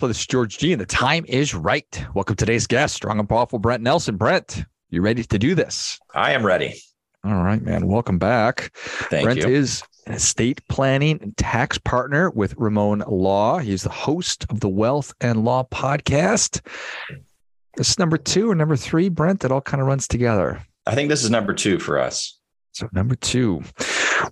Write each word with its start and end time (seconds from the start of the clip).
My 0.00 0.08
this 0.08 0.20
is 0.20 0.26
George 0.26 0.56
G, 0.56 0.72
and 0.72 0.80
the 0.80 0.86
time 0.86 1.26
is 1.28 1.54
right. 1.54 2.06
Welcome 2.14 2.34
to 2.36 2.46
today's 2.46 2.66
guest, 2.66 2.94
strong 2.94 3.18
and 3.18 3.28
powerful 3.28 3.58
Brent 3.58 3.82
Nelson. 3.82 4.16
Brent, 4.16 4.64
you 4.88 5.02
ready 5.02 5.22
to 5.22 5.38
do 5.38 5.54
this? 5.54 6.00
I 6.14 6.32
am 6.32 6.46
ready. 6.46 6.80
All 7.22 7.42
right, 7.42 7.60
man. 7.60 7.86
Welcome 7.88 8.18
back. 8.18 8.70
Thank 8.74 9.24
Brent 9.24 9.40
you. 9.40 9.48
is 9.48 9.82
an 10.06 10.14
estate 10.14 10.66
planning 10.68 11.18
and 11.20 11.36
tax 11.36 11.76
partner 11.76 12.30
with 12.30 12.56
Rimon 12.56 13.04
Law. 13.06 13.58
He's 13.58 13.82
the 13.82 13.90
host 13.90 14.46
of 14.48 14.60
the 14.60 14.68
Wealth 14.68 15.12
and 15.20 15.44
Law 15.44 15.64
podcast. 15.64 16.66
This 17.76 17.90
is 17.90 17.98
number 17.98 18.16
two 18.16 18.50
or 18.50 18.54
number 18.54 18.76
three, 18.76 19.10
Brent. 19.10 19.44
It 19.44 19.52
all 19.52 19.60
kind 19.60 19.82
of 19.82 19.88
runs 19.88 20.08
together. 20.08 20.62
I 20.86 20.94
think 20.94 21.10
this 21.10 21.22
is 21.22 21.28
number 21.28 21.52
two 21.52 21.78
for 21.78 21.98
us. 21.98 22.38
So, 22.70 22.88
number 22.94 23.14
two. 23.14 23.62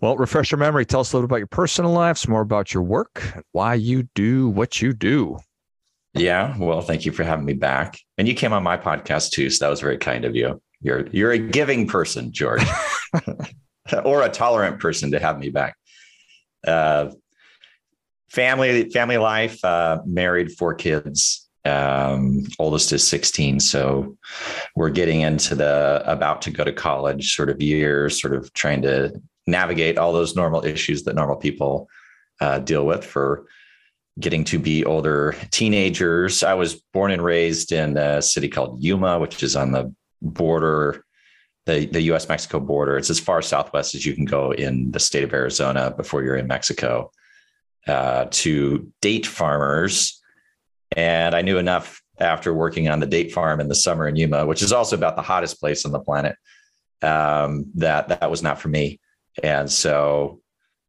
Well, 0.00 0.16
refresh 0.16 0.52
your 0.52 0.58
memory. 0.58 0.86
Tell 0.86 1.00
us 1.00 1.12
a 1.12 1.16
little 1.16 1.26
about 1.26 1.36
your 1.36 1.48
personal 1.48 1.90
life, 1.90 2.16
some 2.16 2.32
more 2.32 2.40
about 2.40 2.72
your 2.72 2.82
work, 2.82 3.22
why 3.52 3.74
you 3.74 4.04
do 4.14 4.48
what 4.48 4.80
you 4.80 4.94
do. 4.94 5.36
Yeah. 6.14 6.56
Well, 6.58 6.80
thank 6.80 7.06
you 7.06 7.12
for 7.12 7.22
having 7.22 7.44
me 7.44 7.52
back. 7.52 7.98
And 8.18 8.26
you 8.26 8.34
came 8.34 8.52
on 8.52 8.62
my 8.62 8.76
podcast 8.76 9.30
too. 9.30 9.48
So 9.50 9.64
that 9.64 9.70
was 9.70 9.80
very 9.80 9.98
kind 9.98 10.24
of 10.24 10.34
you. 10.34 10.60
You're 10.82 11.06
you're 11.08 11.32
a 11.32 11.38
giving 11.38 11.86
person, 11.86 12.32
George. 12.32 12.64
or 14.04 14.22
a 14.22 14.28
tolerant 14.28 14.80
person 14.80 15.10
to 15.12 15.18
have 15.18 15.38
me 15.38 15.50
back. 15.50 15.76
Uh, 16.66 17.10
family, 18.30 18.88
family 18.90 19.18
life, 19.18 19.62
uh, 19.64 19.98
married, 20.04 20.52
four 20.52 20.74
kids. 20.74 21.48
Um, 21.64 22.44
oldest 22.58 22.92
is 22.92 23.06
16. 23.06 23.60
So 23.60 24.16
we're 24.74 24.90
getting 24.90 25.20
into 25.20 25.54
the 25.54 26.02
about 26.06 26.42
to 26.42 26.50
go 26.50 26.64
to 26.64 26.72
college 26.72 27.34
sort 27.34 27.50
of 27.50 27.60
years, 27.60 28.20
sort 28.20 28.34
of 28.34 28.52
trying 28.54 28.82
to 28.82 29.20
navigate 29.46 29.98
all 29.98 30.12
those 30.12 30.36
normal 30.36 30.64
issues 30.64 31.02
that 31.04 31.16
normal 31.16 31.36
people 31.36 31.88
uh, 32.40 32.60
deal 32.60 32.86
with 32.86 33.04
for 33.04 33.46
getting 34.20 34.44
to 34.44 34.58
be 34.58 34.84
older 34.84 35.34
teenagers. 35.50 36.42
I 36.42 36.54
was 36.54 36.74
born 36.92 37.10
and 37.10 37.22
raised 37.22 37.72
in 37.72 37.96
a 37.96 38.22
city 38.22 38.48
called 38.48 38.82
Yuma, 38.82 39.18
which 39.18 39.42
is 39.42 39.56
on 39.56 39.72
the 39.72 39.94
border, 40.22 41.04
the, 41.66 41.86
the 41.86 42.02
US 42.12 42.28
Mexico 42.28 42.60
border. 42.60 42.96
It's 42.96 43.10
as 43.10 43.20
far 43.20 43.42
southwest 43.42 43.94
as 43.94 44.04
you 44.06 44.14
can 44.14 44.24
go 44.24 44.52
in 44.52 44.90
the 44.90 45.00
state 45.00 45.24
of 45.24 45.32
Arizona 45.32 45.92
before 45.96 46.22
you're 46.22 46.36
in 46.36 46.46
Mexico 46.46 47.10
uh, 47.86 48.26
to 48.30 48.92
date 49.00 49.26
farmers 49.26 50.20
and 50.96 51.34
I 51.34 51.42
knew 51.42 51.58
enough 51.58 52.02
after 52.18 52.52
working 52.52 52.88
on 52.88 53.00
the 53.00 53.06
date 53.06 53.32
farm 53.32 53.60
in 53.60 53.68
the 53.68 53.74
summer 53.74 54.08
in 54.08 54.16
Yuma, 54.16 54.46
which 54.46 54.62
is 54.62 54.72
also 54.72 54.96
about 54.96 55.16
the 55.16 55.22
hottest 55.22 55.60
place 55.60 55.84
on 55.84 55.92
the 55.92 56.00
planet, 56.00 56.36
um, 57.02 57.66
that 57.76 58.08
that 58.08 58.30
was 58.30 58.42
not 58.42 58.60
for 58.60 58.68
me. 58.68 59.00
And 59.42 59.70
so 59.70 60.40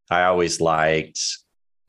I 0.09 0.24
always 0.24 0.59
liked 0.59 1.20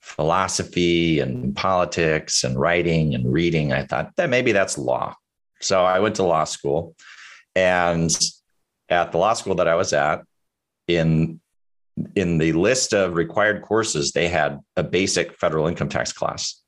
philosophy 0.02 1.20
and 1.20 1.54
politics 1.56 2.44
and 2.44 2.58
writing 2.58 3.14
and 3.14 3.32
reading. 3.32 3.72
I 3.72 3.84
thought 3.84 4.12
that 4.16 4.30
maybe 4.30 4.52
that's 4.52 4.76
law. 4.76 5.14
So 5.60 5.84
I 5.84 6.00
went 6.00 6.16
to 6.16 6.24
law 6.24 6.44
school. 6.44 6.94
And 7.54 8.10
at 8.88 9.12
the 9.12 9.18
law 9.18 9.32
school 9.32 9.54
that 9.56 9.68
I 9.68 9.74
was 9.74 9.92
at, 9.92 10.22
in 10.88 11.40
in 12.16 12.38
the 12.38 12.52
list 12.52 12.94
of 12.94 13.14
required 13.14 13.62
courses, 13.62 14.12
they 14.12 14.28
had 14.28 14.58
a 14.76 14.82
basic 14.82 15.38
federal 15.38 15.66
income 15.66 15.88
tax 15.88 16.12
class 16.12 16.62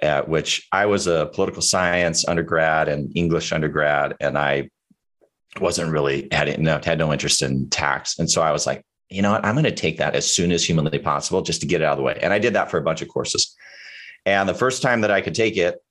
at 0.00 0.28
which 0.28 0.66
I 0.72 0.86
was 0.86 1.06
a 1.06 1.30
political 1.32 1.62
science 1.62 2.26
undergrad 2.28 2.88
and 2.88 3.10
English 3.16 3.52
undergrad, 3.52 4.14
and 4.20 4.36
I 4.36 4.70
wasn't 5.60 5.90
really 5.90 6.28
had 6.32 6.58
no 6.60 6.80
had 6.84 6.98
no 6.98 7.12
interest 7.12 7.42
in 7.42 7.70
tax, 7.70 8.18
and 8.18 8.30
so 8.30 8.42
I 8.42 8.52
was 8.52 8.66
like, 8.66 8.84
you 9.08 9.22
know 9.22 9.32
what, 9.32 9.44
I'm 9.44 9.54
going 9.54 9.64
to 9.64 9.72
take 9.72 9.98
that 9.98 10.14
as 10.14 10.30
soon 10.30 10.52
as 10.52 10.64
humanly 10.64 10.98
possible 10.98 11.42
just 11.42 11.60
to 11.60 11.66
get 11.66 11.80
it 11.80 11.84
out 11.84 11.92
of 11.92 11.98
the 11.98 12.04
way, 12.04 12.18
and 12.20 12.32
I 12.32 12.38
did 12.38 12.54
that 12.54 12.70
for 12.70 12.78
a 12.78 12.82
bunch 12.82 13.02
of 13.02 13.08
courses. 13.08 13.54
And 14.24 14.48
the 14.48 14.54
first 14.54 14.82
time 14.82 15.02
that 15.02 15.10
I 15.10 15.20
could 15.20 15.34
take 15.34 15.56
it, 15.56 15.82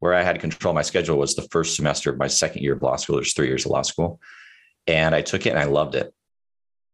where 0.00 0.14
I 0.14 0.22
had 0.22 0.40
control 0.40 0.74
my 0.74 0.82
schedule, 0.82 1.18
was 1.18 1.34
the 1.34 1.48
first 1.50 1.74
semester 1.74 2.10
of 2.10 2.18
my 2.18 2.28
second 2.28 2.62
year 2.62 2.74
of 2.74 2.82
law 2.82 2.96
school. 2.96 3.16
There's 3.16 3.32
three 3.32 3.48
years 3.48 3.64
of 3.64 3.72
law 3.72 3.82
school, 3.82 4.20
and 4.86 5.14
I 5.14 5.22
took 5.22 5.46
it 5.46 5.50
and 5.50 5.58
I 5.58 5.64
loved 5.64 5.94
it. 5.94 6.12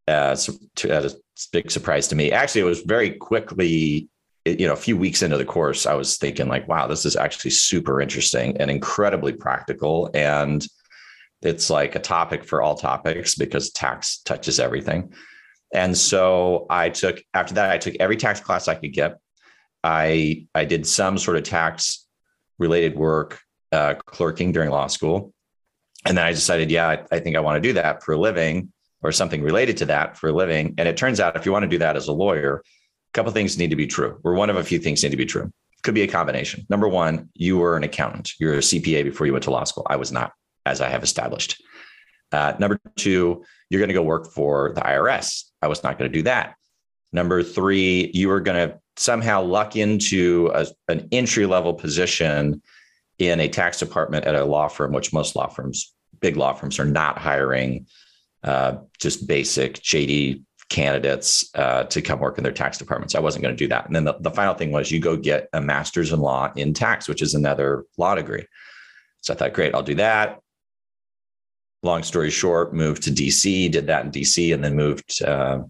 Uh, 0.07 0.37
a 0.85 1.11
big 1.53 1.71
surprise 1.71 2.09
to 2.09 2.15
me. 2.15 2.31
Actually, 2.31 2.61
it 2.61 2.65
was 2.65 2.83
very 2.83 3.11
quickly 3.13 4.09
you 4.45 4.67
know, 4.67 4.75
a 4.75 4.77
few 4.77 4.97
weeks 4.97 5.23
into 5.23 5.39
the 5.39 5.45
course, 5.45 5.87
I 5.87 5.95
was 5.95 6.19
thinking 6.19 6.49
like, 6.49 6.69
wow, 6.69 6.87
this 6.87 7.07
is 7.07 7.17
actually 7.17 7.53
super 7.53 8.01
interesting 8.01 8.57
and 8.59 8.71
incredibly 8.71 9.33
practical. 9.33 10.11
And 10.13 10.67
it's 11.41 11.71
like 11.71 11.95
a 11.95 12.01
topic 12.01 12.45
for 12.45 12.61
all 12.61 12.75
topics 12.75 13.35
because 13.37 13.71
tax 13.71 14.19
touches 14.19 14.61
everything. 14.61 15.15
And 15.75 15.97
so 15.99 16.67
I 16.71 16.89
took 16.89 17.21
after 17.35 17.55
that, 17.55 17.71
I 17.71 17.79
took 17.79 17.97
every 17.99 18.17
tax 18.17 18.41
class 18.41 18.69
I 18.69 18.77
could 18.77 18.93
get. 18.93 19.19
I 19.83 20.47
I 20.55 20.65
did 20.65 20.87
some 20.87 21.19
sort 21.19 21.37
of 21.37 21.43
tax 21.43 22.07
related 22.59 22.97
work, 22.97 23.41
uh, 23.73 23.95
clerking 24.07 24.53
during 24.53 24.71
law 24.71 24.87
school. 24.87 25.35
And 26.07 26.17
then 26.17 26.25
I 26.25 26.33
decided, 26.33 26.71
yeah, 26.71 26.89
I, 26.89 27.05
I 27.11 27.19
think 27.19 27.37
I 27.37 27.41
want 27.41 27.63
to 27.63 27.69
do 27.69 27.73
that 27.75 28.03
for 28.03 28.13
a 28.13 28.19
living 28.19 28.73
or 29.03 29.11
something 29.11 29.43
related 29.43 29.77
to 29.79 29.87
that 29.87 30.17
for 30.17 30.29
a 30.29 30.33
living. 30.33 30.75
And 30.79 30.89
it 30.89 30.97
turns 30.97 31.19
out 31.19 31.37
if 31.37 31.45
you 31.45 31.53
want 31.53 31.65
to 31.65 31.69
do 31.69 31.79
that 31.79 31.97
as 31.97 32.09
a 32.09 32.13
lawyer, 32.13 32.63
a 32.65 33.13
couple 33.13 33.33
things 33.33 33.59
need 33.59 33.71
to 33.71 33.77
be 33.77 33.87
true, 33.87 34.21
or 34.23 34.35
one 34.35 34.51
of 34.51 34.57
a 34.57 34.65
few 34.65 34.79
things 34.79 35.03
need 35.03 35.11
to 35.11 35.17
be 35.17 35.27
true. 35.27 35.51
Could 35.83 35.95
be 35.95 36.03
a 36.03 36.09
combination. 36.09 36.67
Number 36.71 36.89
one, 36.89 37.29
you 37.35 37.59
were 37.59 37.77
an 37.77 37.83
accountant. 37.83 38.33
You're 38.39 38.55
a 38.55 38.59
CPA 38.59 39.05
before 39.05 39.27
you 39.27 39.33
went 39.33 39.45
to 39.45 39.51
law 39.51 39.65
school. 39.65 39.87
I 39.91 39.97
was 39.97 40.13
not, 40.13 40.33
as 40.65 40.81
I 40.81 40.89
have 40.89 41.03
established. 41.03 41.63
Uh, 42.35 42.57
number 42.59 42.81
two, 42.97 43.45
you're 43.71 43.79
going 43.79 43.89
to 43.89 43.95
go 43.95 44.03
work 44.03 44.33
for 44.33 44.73
the 44.75 44.81
IRS. 44.81 45.45
I 45.63 45.69
was 45.69 45.85
not 45.85 45.99
going 45.99 46.11
to 46.11 46.19
do 46.19 46.25
that. 46.25 46.57
Number 47.13 47.45
three, 47.45 48.11
you 48.13 48.29
were 48.29 48.41
going 48.41 48.69
to 48.69 48.79
somehow 48.97 49.43
luck 49.43 49.77
into 49.77 50.51
a, 50.53 50.67
an 50.89 51.09
entry 51.13 51.47
level 51.47 51.75
position 51.75 52.61
in 53.21 53.39
a 53.39 53.49
tax 53.49 53.79
department 53.79 54.25
at 54.25 54.35
a 54.35 54.45
law 54.45 54.67
firm, 54.67 54.93
which 54.93 55.13
most 55.13 55.37
law 55.37 55.47
firms, 55.47 55.95
big 56.21 56.37
law 56.37 56.53
firms, 56.53 56.81
are 56.81 56.85
not 56.85 57.19
hiring 57.19 57.87
uh, 58.43 58.79
just 58.99 59.29
basic 59.29 59.75
JD 59.75 60.43
candidates 60.69 61.49
uh, 61.55 61.85
to 61.85 62.03
come 62.03 62.19
work 62.19 62.37
in 62.37 62.43
their 62.43 62.53
tax 62.53 62.79
departments. 62.79 63.15
I 63.15 63.21
wasn't 63.21 63.45
going 63.45 63.55
to 63.55 63.65
do 63.65 63.69
that. 63.69 63.87
And 63.87 63.95
then 63.95 64.05
the, 64.05 64.15
the 64.19 64.31
final 64.33 64.55
thing 64.55 64.73
was 64.73 64.91
you 64.91 64.99
go 64.99 65.17
get 65.17 65.49
a 65.53 65.61
master's 65.61 66.13
in 66.13 66.19
law 66.19 66.53
in 66.57 66.75
tax, 66.75 67.09
which 67.09 67.23
is 67.23 67.35
another 67.35 67.85
law 67.97 68.17
degree. 68.17 68.45
So 69.21 69.33
I 69.33 69.37
thought, 69.37 69.53
great, 69.53 69.73
I'll 69.73 69.83
do 69.83 69.95
that. 69.95 70.41
Long 71.85 72.03
story 72.03 72.31
short, 72.31 72.75
moved 72.75 73.03
to 73.05 73.11
DC, 73.11 73.71
did 73.71 73.87
that 73.87 74.05
in 74.05 74.11
DC, 74.11 74.53
and 74.53 74.65
then 74.65 74.75
moved 74.75 75.23
uh, 75.23 75.61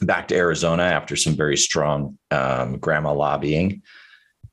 back 0.00 0.26
to 0.28 0.36
Arizona 0.36 0.82
after 0.84 1.14
some 1.16 1.34
very 1.34 1.56
strong 1.56 2.18
um, 2.30 2.78
grandma 2.78 3.12
lobbying. 3.12 3.82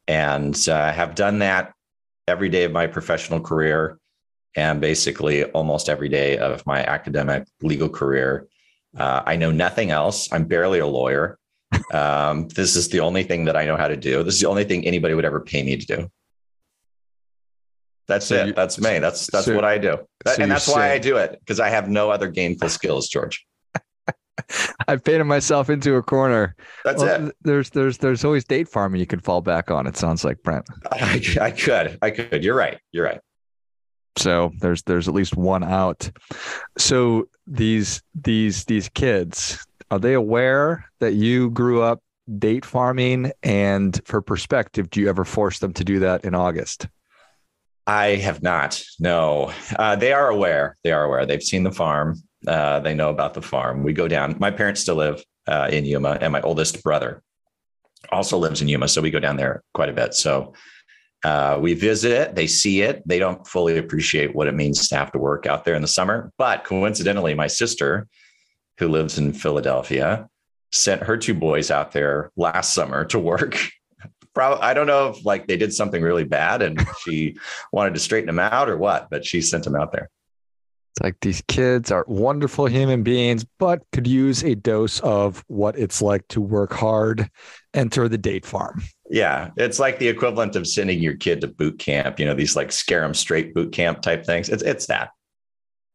And 0.08 0.56
uh, 0.68 0.92
have 0.92 1.16
done 1.16 1.40
that 1.40 1.74
every 2.28 2.50
day 2.50 2.66
of 2.66 2.72
my 2.72 2.88
professional 2.88 3.40
career 3.40 3.98
and 4.56 4.82
basically 4.82 5.46
almost 5.46 5.90
every 5.90 6.10
day 6.10 6.38
of 6.38 6.66
my 6.66 6.84
academic 6.84 7.48
legal 7.62 7.90
career 7.90 8.48
uh, 8.98 9.22
I 9.26 9.36
know 9.36 9.52
nothing 9.52 9.92
else. 9.92 10.32
I'm 10.32 10.46
barely 10.46 10.80
a 10.80 10.88
lawyer. 10.88 11.38
Um, 11.94 12.48
this 12.50 12.76
is 12.76 12.90
the 12.90 13.00
only 13.00 13.24
thing 13.24 13.46
that 13.46 13.56
I 13.56 13.66
know 13.66 13.78
how 13.78 13.88
to 13.88 13.98
do. 13.98 14.24
This 14.24 14.36
is 14.36 14.42
the 14.42 14.50
only 14.50 14.64
thing 14.64 14.86
anybody 14.86 15.14
would 15.14 15.26
ever 15.26 15.40
pay 15.40 15.64
me 15.64 15.78
to 15.78 15.86
do. 15.86 16.12
That's 18.10 18.26
so 18.26 18.36
it. 18.36 18.48
You, 18.48 18.54
that's 18.54 18.80
me. 18.80 19.00
That's 19.00 19.28
that's 19.28 19.46
so, 19.46 19.56
what 19.56 19.64
I 19.64 19.78
do, 19.78 20.00
that, 20.26 20.36
so 20.36 20.44
and 20.44 20.52
that's 20.52 20.68
why 20.68 20.92
I 20.92 20.98
do 20.98 21.18
it 21.18 21.40
because 21.40 21.60
I 21.60 21.70
have 21.70 21.88
no 21.88 22.10
other 22.10 22.28
gainful 22.28 22.70
skills, 22.70 23.08
George. 23.08 23.46
I've 24.88 25.04
painted 25.04 25.26
myself 25.26 25.70
into 25.70 25.96
a 25.96 26.02
corner. 26.02 26.56
That's 26.84 27.02
well, 27.02 27.28
it. 27.28 27.36
There's 27.44 27.70
there's 27.70 28.00
there's 28.00 28.26
always 28.26 28.44
date 28.44 28.68
farming 28.68 29.00
you 29.00 29.06
can 29.06 29.20
fall 29.20 29.42
back 29.42 29.70
on. 29.70 29.86
It 29.86 29.96
sounds 29.96 30.26
like 30.26 30.42
Brent. 30.44 30.66
I, 30.92 31.22
I 31.40 31.52
could 31.52 31.98
I 32.02 32.10
could. 32.10 32.44
You're 32.44 32.56
right. 32.56 32.80
You're 32.92 33.06
right. 33.06 33.22
So 34.18 34.52
there's 34.60 34.82
there's 34.84 35.08
at 35.08 35.14
least 35.14 35.38
one 35.38 35.64
out. 35.64 36.10
So 36.80 37.30
these 37.46 38.02
these 38.16 38.66
these 38.66 38.90
kids 38.90 39.66
are 39.92 40.00
they 40.00 40.14
aware 40.14 40.90
that 41.00 41.14
you 41.14 41.52
grew 41.52 41.84
up 41.84 42.02
date 42.38 42.66
farming? 42.66 43.32
And 43.42 44.00
for 44.06 44.22
perspective, 44.22 44.90
do 44.90 45.00
you 45.00 45.10
ever 45.10 45.26
force 45.26 45.60
them 45.60 45.74
to 45.74 45.84
do 45.84 46.00
that 46.00 46.26
in 46.26 46.36
August? 46.36 46.88
I 47.90 48.18
have 48.18 48.44
not. 48.44 48.84
No, 49.00 49.52
uh, 49.76 49.96
they 49.96 50.14
are 50.14 50.30
aware. 50.30 50.78
They 50.84 50.92
are 50.92 51.04
aware. 51.04 51.26
They've 51.26 51.42
seen 51.42 51.64
the 51.64 51.72
farm. 51.72 52.22
Uh, 52.48 52.80
they 52.82 52.94
know 52.94 53.10
about 53.10 53.34
the 53.34 53.42
farm. 53.42 53.84
We 53.84 53.94
go 53.94 54.08
down. 54.08 54.36
My 54.40 54.52
parents 54.52 54.82
still 54.82 54.98
live 54.98 55.24
uh, 55.48 55.70
in 55.72 55.86
Yuma, 55.86 56.20
and 56.22 56.32
my 56.32 56.42
oldest 56.42 56.84
brother 56.84 57.24
also 58.12 58.38
lives 58.38 58.62
in 58.62 58.68
Yuma, 58.68 58.88
so 58.88 59.02
we 59.02 59.10
go 59.10 59.20
down 59.20 59.38
there 59.38 59.64
quite 59.74 59.90
a 59.90 59.94
bit. 59.94 60.14
So 60.14 60.54
uh, 61.24 61.58
we 61.60 61.74
visit 61.74 62.12
it, 62.12 62.36
they 62.36 62.46
see 62.46 62.82
it, 62.82 63.02
they 63.08 63.18
don't 63.18 63.46
fully 63.48 63.80
appreciate 63.80 64.36
what 64.36 64.48
it 64.48 64.54
means 64.54 64.88
to 64.88 64.96
have 64.96 65.12
to 65.14 65.18
work 65.18 65.48
out 65.48 65.66
there 65.66 65.74
in 65.74 65.82
the 65.82 65.88
summer. 65.88 66.32
But 66.38 66.66
coincidentally, 66.66 67.34
my 67.34 67.48
sister, 67.48 68.08
who 68.78 68.88
lives 68.88 69.18
in 69.18 69.34
Philadelphia, 69.34 70.30
sent 70.72 71.02
her 71.02 71.18
two 71.18 71.34
boys 71.34 71.72
out 71.72 71.92
there 71.92 72.32
last 72.38 72.76
summer 72.76 73.04
to 73.06 73.18
work. 73.18 73.58
Probably, 74.40 74.64
I 74.64 74.74
don't 74.74 74.88
know 74.88 75.10
if 75.10 75.26
like 75.26 75.48
they 75.48 75.58
did 75.58 75.74
something 75.74 76.02
really 76.02 76.24
bad 76.24 76.62
and 76.62 76.82
she 77.04 77.36
wanted 77.74 77.94
to 77.96 78.00
straighten 78.00 78.28
them 78.28 78.40
out 78.40 78.70
or 78.70 78.78
what, 78.78 79.10
but 79.10 79.26
she 79.26 79.42
sent 79.42 79.66
them 79.66 79.76
out 79.76 79.92
there. 79.92 80.10
It's 80.94 81.04
like 81.04 81.18
these 81.20 81.44
kids 81.50 81.92
are 81.92 82.06
wonderful 82.08 82.66
human 82.68 83.04
beings, 83.04 83.46
but 83.58 83.82
could 83.92 84.08
use 84.08 84.42
a 84.46 84.56
dose 84.56 85.02
of 85.02 85.44
what 85.48 85.78
it's 85.78 86.02
like 86.02 86.26
to 86.30 86.40
work 86.40 86.72
hard, 86.72 87.30
enter 87.74 88.08
the 88.08 88.18
date 88.18 88.46
farm. 88.46 88.82
Yeah, 89.10 89.50
it's 89.58 89.78
like 89.78 90.00
the 90.00 90.08
equivalent 90.08 90.56
of 90.56 90.66
sending 90.66 91.00
your 91.00 91.18
kid 91.18 91.42
to 91.42 91.50
boot 91.50 91.78
camp. 91.78 92.18
You 92.18 92.26
know, 92.26 92.34
these 92.34 92.56
like 92.56 92.72
scare 92.72 93.02
them 93.02 93.14
straight 93.14 93.54
boot 93.54 93.74
camp 93.74 94.02
type 94.02 94.26
things. 94.26 94.48
It's 94.48 94.64
it's 94.64 94.86
that. 94.86 95.10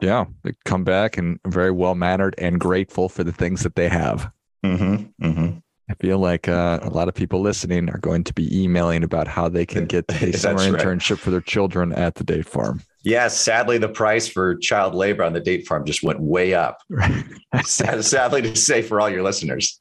Yeah, 0.02 0.26
they 0.42 0.52
come 0.66 0.84
back 0.84 1.16
and 1.16 1.40
very 1.46 1.70
well 1.70 1.94
mannered 1.94 2.34
and 2.36 2.60
grateful 2.60 3.08
for 3.08 3.24
the 3.24 3.32
things 3.32 3.62
that 3.62 3.74
they 3.74 3.88
have. 3.88 4.30
Mm-hmm, 4.62 5.26
mm-hmm. 5.26 5.58
I 5.88 5.94
feel 5.94 6.18
like 6.18 6.48
uh, 6.48 6.80
a 6.82 6.88
lot 6.88 7.08
of 7.08 7.14
people 7.14 7.40
listening 7.40 7.90
are 7.90 7.98
going 7.98 8.24
to 8.24 8.32
be 8.32 8.62
emailing 8.62 9.04
about 9.04 9.28
how 9.28 9.48
they 9.48 9.66
can 9.66 9.84
get 9.84 10.06
a 10.22 10.32
summer 10.36 10.72
right. 10.72 10.72
internship 10.72 11.18
for 11.18 11.30
their 11.30 11.42
children 11.42 11.92
at 11.92 12.14
the 12.14 12.24
date 12.24 12.46
farm. 12.46 12.82
Yes, 13.02 13.38
sadly, 13.38 13.76
the 13.76 13.88
price 13.88 14.26
for 14.26 14.56
child 14.56 14.94
labor 14.94 15.24
on 15.24 15.34
the 15.34 15.40
date 15.40 15.66
farm 15.66 15.84
just 15.84 16.02
went 16.02 16.20
way 16.20 16.54
up. 16.54 16.80
sadly 17.64 18.40
to 18.40 18.56
say 18.56 18.80
for 18.80 18.98
all 18.98 19.10
your 19.10 19.22
listeners. 19.22 19.78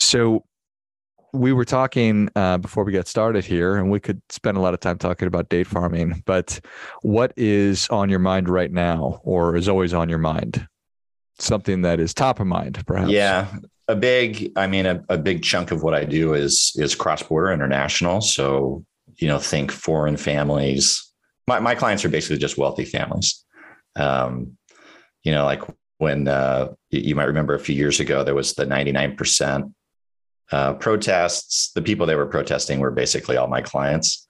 So 0.00 0.44
we 1.32 1.52
were 1.52 1.64
talking 1.64 2.28
uh, 2.34 2.58
before 2.58 2.82
we 2.82 2.92
got 2.92 3.06
started 3.06 3.44
here, 3.44 3.76
and 3.76 3.92
we 3.92 4.00
could 4.00 4.20
spend 4.28 4.56
a 4.56 4.60
lot 4.60 4.74
of 4.74 4.80
time 4.80 4.98
talking 4.98 5.28
about 5.28 5.48
date 5.48 5.68
farming. 5.68 6.24
But 6.26 6.58
what 7.02 7.32
is 7.36 7.88
on 7.90 8.08
your 8.08 8.18
mind 8.18 8.48
right 8.48 8.72
now, 8.72 9.20
or 9.22 9.54
is 9.54 9.68
always 9.68 9.94
on 9.94 10.08
your 10.08 10.18
mind? 10.18 10.66
Something 11.38 11.82
that 11.82 12.00
is 12.00 12.12
top 12.12 12.40
of 12.40 12.46
mind, 12.46 12.82
perhaps. 12.86 13.10
Yeah, 13.10 13.48
a 13.88 13.96
big. 13.96 14.52
I 14.56 14.66
mean, 14.66 14.86
a, 14.86 15.04
a 15.08 15.18
big 15.18 15.42
chunk 15.42 15.70
of 15.70 15.82
what 15.82 15.94
I 15.94 16.04
do 16.04 16.34
is 16.34 16.72
is 16.76 16.94
cross 16.94 17.22
border 17.22 17.52
international. 17.52 18.20
So 18.20 18.84
you 19.16 19.28
know, 19.28 19.38
think 19.38 19.70
foreign 19.72 20.16
families. 20.16 21.12
My 21.46 21.60
my 21.60 21.74
clients 21.74 22.04
are 22.04 22.08
basically 22.08 22.38
just 22.38 22.58
wealthy 22.58 22.84
families. 22.84 23.44
Um, 23.94 24.56
you 25.22 25.32
know, 25.32 25.44
like 25.44 25.62
when 25.98 26.28
uh, 26.28 26.72
you 26.90 27.14
might 27.14 27.24
remember 27.24 27.54
a 27.54 27.60
few 27.60 27.74
years 27.74 28.00
ago, 28.00 28.24
there 28.24 28.34
was 28.34 28.54
the 28.54 28.66
ninety 28.66 28.92
nine 28.92 29.16
percent 29.16 29.72
uh, 30.52 30.74
protests. 30.74 31.72
The 31.72 31.82
people 31.82 32.06
they 32.06 32.16
were 32.16 32.26
protesting 32.26 32.80
were 32.80 32.90
basically 32.90 33.36
all 33.36 33.48
my 33.48 33.62
clients. 33.62 34.26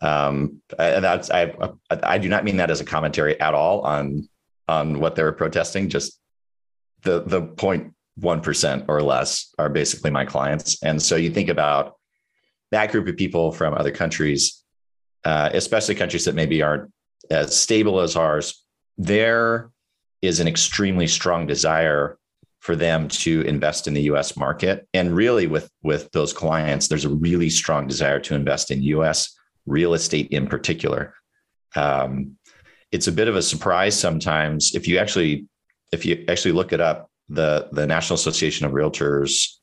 Um, 0.00 0.62
and 0.78 1.04
that's 1.04 1.30
I, 1.30 1.52
I 1.90 2.18
do 2.18 2.28
not 2.28 2.44
mean 2.44 2.58
that 2.58 2.70
as 2.70 2.80
a 2.80 2.84
commentary 2.84 3.40
at 3.40 3.54
all 3.54 3.80
on 3.80 4.28
on 4.68 5.00
what 5.00 5.16
they 5.16 5.24
were 5.24 5.32
protesting. 5.32 5.88
Just 5.88 6.20
the 7.02 7.22
the 7.22 7.42
point 7.42 7.94
one 8.20 8.40
percent 8.40 8.84
or 8.88 9.02
less 9.02 9.54
are 9.58 9.68
basically 9.68 10.10
my 10.10 10.24
clients. 10.24 10.82
And 10.82 11.00
so 11.00 11.16
you 11.16 11.30
think 11.30 11.48
about 11.48 11.96
that 12.70 12.90
group 12.90 13.08
of 13.08 13.16
people 13.16 13.52
from 13.52 13.74
other 13.74 13.92
countries, 13.92 14.62
uh, 15.24 15.50
especially 15.52 15.94
countries 15.94 16.24
that 16.24 16.34
maybe 16.34 16.62
aren't 16.62 16.92
as 17.30 17.56
stable 17.56 18.00
as 18.00 18.16
ours. 18.16 18.64
There 18.96 19.70
is 20.22 20.40
an 20.40 20.48
extremely 20.48 21.06
strong 21.06 21.46
desire 21.46 22.18
for 22.60 22.74
them 22.74 23.08
to 23.08 23.42
invest 23.42 23.86
in 23.86 23.94
the 23.94 24.02
US 24.02 24.36
market. 24.36 24.86
And 24.92 25.14
really 25.14 25.46
with, 25.46 25.70
with 25.82 26.10
those 26.10 26.32
clients, 26.32 26.88
there's 26.88 27.04
a 27.04 27.08
really 27.08 27.50
strong 27.50 27.86
desire 27.86 28.18
to 28.20 28.34
invest 28.34 28.70
in 28.70 28.82
US 28.82 29.38
real 29.64 29.94
estate 29.94 30.28
in 30.30 30.46
particular. 30.48 31.14
Um, 31.76 32.36
it's 32.90 33.06
a 33.06 33.12
bit 33.12 33.28
of 33.28 33.36
a 33.36 33.42
surprise 33.42 33.98
sometimes 33.98 34.74
if 34.74 34.88
you 34.88 34.98
actually 34.98 35.46
if 35.92 36.04
you 36.04 36.24
actually 36.28 36.52
look 36.52 36.72
it 36.72 36.80
up 36.80 37.07
the 37.28 37.68
the 37.72 37.86
national 37.86 38.14
association 38.14 38.66
of 38.66 38.72
realtors 38.72 39.54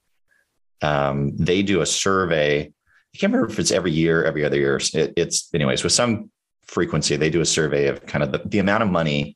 um, 0.82 1.36
they 1.38 1.64
do 1.64 1.82
a 1.82 1.86
survey 1.86 2.62
i 2.62 3.18
can't 3.18 3.34
remember 3.34 3.52
if 3.52 3.60
it's 3.60 3.72
every 3.72 3.92
year 3.92 4.24
every 4.24 4.46
other 4.46 4.58
year 4.58 4.80
it, 4.94 5.14
it's 5.16 5.50
anyways 5.54 5.84
with 5.84 5.94
some 5.94 6.30
frequency 6.64 7.16
they 7.16 7.30
do 7.30 7.42
a 7.42 7.46
survey 7.46 7.88
of 7.88 8.06
kind 8.06 8.24
of 8.24 8.32
the, 8.32 8.42
the 8.46 8.60
amount 8.60 8.84
of 8.84 8.90
money 8.90 9.36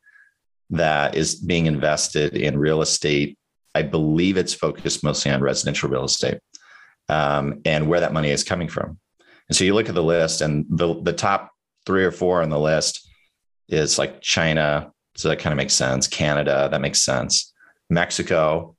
that 0.69 1.15
is 1.15 1.35
being 1.35 1.65
invested 1.65 2.35
in 2.35 2.57
real 2.57 2.81
estate 2.81 3.37
I 3.75 3.83
believe 3.83 4.37
it's 4.37 4.53
focused 4.53 5.03
mostly 5.03 5.31
on 5.31 5.41
residential 5.41 5.89
real 5.89 6.05
estate 6.05 6.39
um, 7.07 7.61
and 7.65 7.87
where 7.87 7.99
that 7.99 8.13
money 8.13 8.29
is 8.29 8.43
coming 8.43 8.67
from. 8.67 8.99
And 9.47 9.55
so 9.55 9.63
you 9.63 9.73
look 9.73 9.89
at 9.89 9.95
the 9.95 10.03
list, 10.03 10.41
and 10.41 10.65
the 10.69 11.01
the 11.01 11.13
top 11.13 11.51
three 11.85 12.03
or 12.03 12.11
four 12.11 12.41
on 12.41 12.49
the 12.49 12.59
list 12.59 13.09
is 13.67 13.97
like 13.97 14.21
China, 14.21 14.91
so 15.15 15.29
that 15.29 15.39
kind 15.39 15.53
of 15.53 15.57
makes 15.57 15.73
sense. 15.73 16.07
Canada, 16.07 16.67
that 16.71 16.81
makes 16.81 17.03
sense. 17.03 17.48
Mexico, 17.89 18.75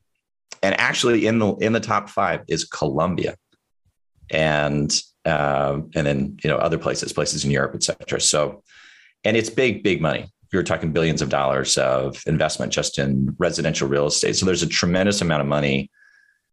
and 0.62 0.78
actually 0.78 1.26
in 1.26 1.38
the 1.38 1.54
in 1.56 1.72
the 1.72 1.80
top 1.80 2.08
five 2.08 2.42
is 2.48 2.64
Colombia, 2.64 3.36
and 4.30 4.92
um, 5.24 5.90
and 5.94 6.06
then 6.06 6.38
you 6.42 6.50
know 6.50 6.56
other 6.56 6.78
places, 6.78 7.12
places 7.12 7.44
in 7.44 7.50
Europe, 7.50 7.72
et 7.74 7.82
cetera. 7.82 8.20
So, 8.20 8.62
and 9.24 9.36
it's 9.36 9.50
big, 9.50 9.82
big 9.82 10.00
money 10.00 10.30
you're 10.52 10.62
talking 10.62 10.92
billions 10.92 11.22
of 11.22 11.28
dollars 11.28 11.78
of 11.78 12.22
investment 12.26 12.72
just 12.72 12.98
in 12.98 13.34
residential 13.38 13.88
real 13.88 14.06
estate. 14.06 14.36
So 14.36 14.46
there's 14.46 14.62
a 14.62 14.68
tremendous 14.68 15.20
amount 15.20 15.42
of 15.42 15.46
money 15.46 15.90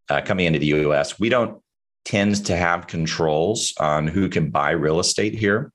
uh, 0.08 0.20
coming 0.20 0.46
into 0.46 0.58
the 0.58 0.66
US. 0.66 1.18
We 1.18 1.28
don't 1.28 1.60
tend 2.04 2.46
to 2.46 2.56
have 2.56 2.86
controls 2.86 3.74
on 3.78 4.06
who 4.06 4.28
can 4.28 4.50
buy 4.50 4.70
real 4.70 5.00
estate 5.00 5.34
here. 5.34 5.72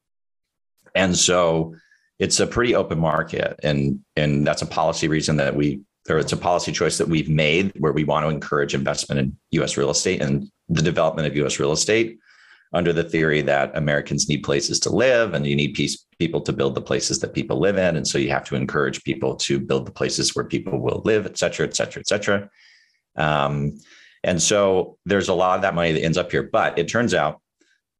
And 0.96 1.18
so 1.18 1.76
it's 2.18 2.40
a 2.40 2.48
pretty 2.48 2.76
open 2.76 3.00
market. 3.00 3.60
And, 3.62 4.00
and 4.16 4.48
that's 4.48 4.62
a 4.62 4.68
policy 4.68 5.08
reason 5.08 5.38
that 5.38 5.56
we, 5.56 5.82
or 6.10 6.18
it's 6.18 6.34
a 6.34 6.38
policy 6.38 6.72
choice 6.72 6.98
that 6.98 7.08
we've 7.08 7.30
made 7.30 7.72
where 7.80 7.94
we 7.94 8.04
want 8.04 8.26
to 8.26 8.30
encourage 8.30 8.74
investment 8.74 9.20
in 9.20 9.38
US 9.62 9.78
real 9.78 9.90
estate 9.90 10.22
and 10.22 10.50
the 10.70 10.82
development 10.82 11.28
of 11.28 11.36
US 11.38 11.60
real 11.60 11.72
estate 11.72 12.20
under 12.74 12.92
the 12.92 13.04
theory 13.04 13.42
that 13.42 13.76
Americans 13.78 14.28
need 14.28 14.44
places 14.44 14.80
to 14.80 14.90
live 14.90 15.34
and 15.34 15.46
you 15.46 15.56
need 15.56 15.76
peace, 15.76 16.06
people 16.18 16.42
to 16.42 16.52
build 16.52 16.74
the 16.76 16.82
places 16.82 17.20
that 17.20 17.34
people 17.34 17.60
live 17.60 17.78
in. 17.78 17.96
And 17.96 18.08
so 18.08 18.18
you 18.18 18.32
have 18.32 18.46
to 18.46 18.56
encourage 18.56 19.04
people 19.04 19.36
to 19.38 19.60
build 19.60 19.86
the 19.86 19.92
places 19.92 20.36
where 20.36 20.46
people 20.46 20.80
will 20.80 21.02
live, 21.06 21.26
et 21.26 21.38
cetera, 21.38 21.68
et 21.68 21.76
cetera, 21.76 22.00
et 22.00 22.08
cetera. 22.08 22.50
Um, 23.16 23.78
and 24.24 24.42
so 24.42 24.98
there's 25.06 25.30
a 25.30 25.34
lot 25.34 25.58
of 25.58 25.62
that 25.62 25.76
money 25.76 25.92
that 25.92 26.04
ends 26.04 26.18
up 26.18 26.32
here. 26.32 26.44
But 26.44 26.80
it 26.80 26.88
turns 26.88 27.14
out, 27.14 27.42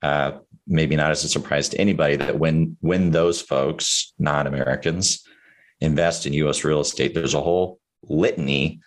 uh, 0.02 0.40
maybe 0.66 0.96
not 0.96 1.12
as 1.12 1.24
a 1.24 1.30
surprise 1.30 1.70
to 1.70 1.80
anybody, 1.80 2.16
that 2.16 2.40
when 2.40 2.78
when 2.80 3.12
those 3.12 3.42
folks, 3.42 4.14
non-Americans, 4.18 5.24
invest 5.82 6.26
in 6.26 6.34
U.S. 6.34 6.64
real 6.64 6.80
estate, 6.80 7.14
there's 7.14 7.34
a 7.34 7.42
whole 7.42 7.80
litany 8.10 8.80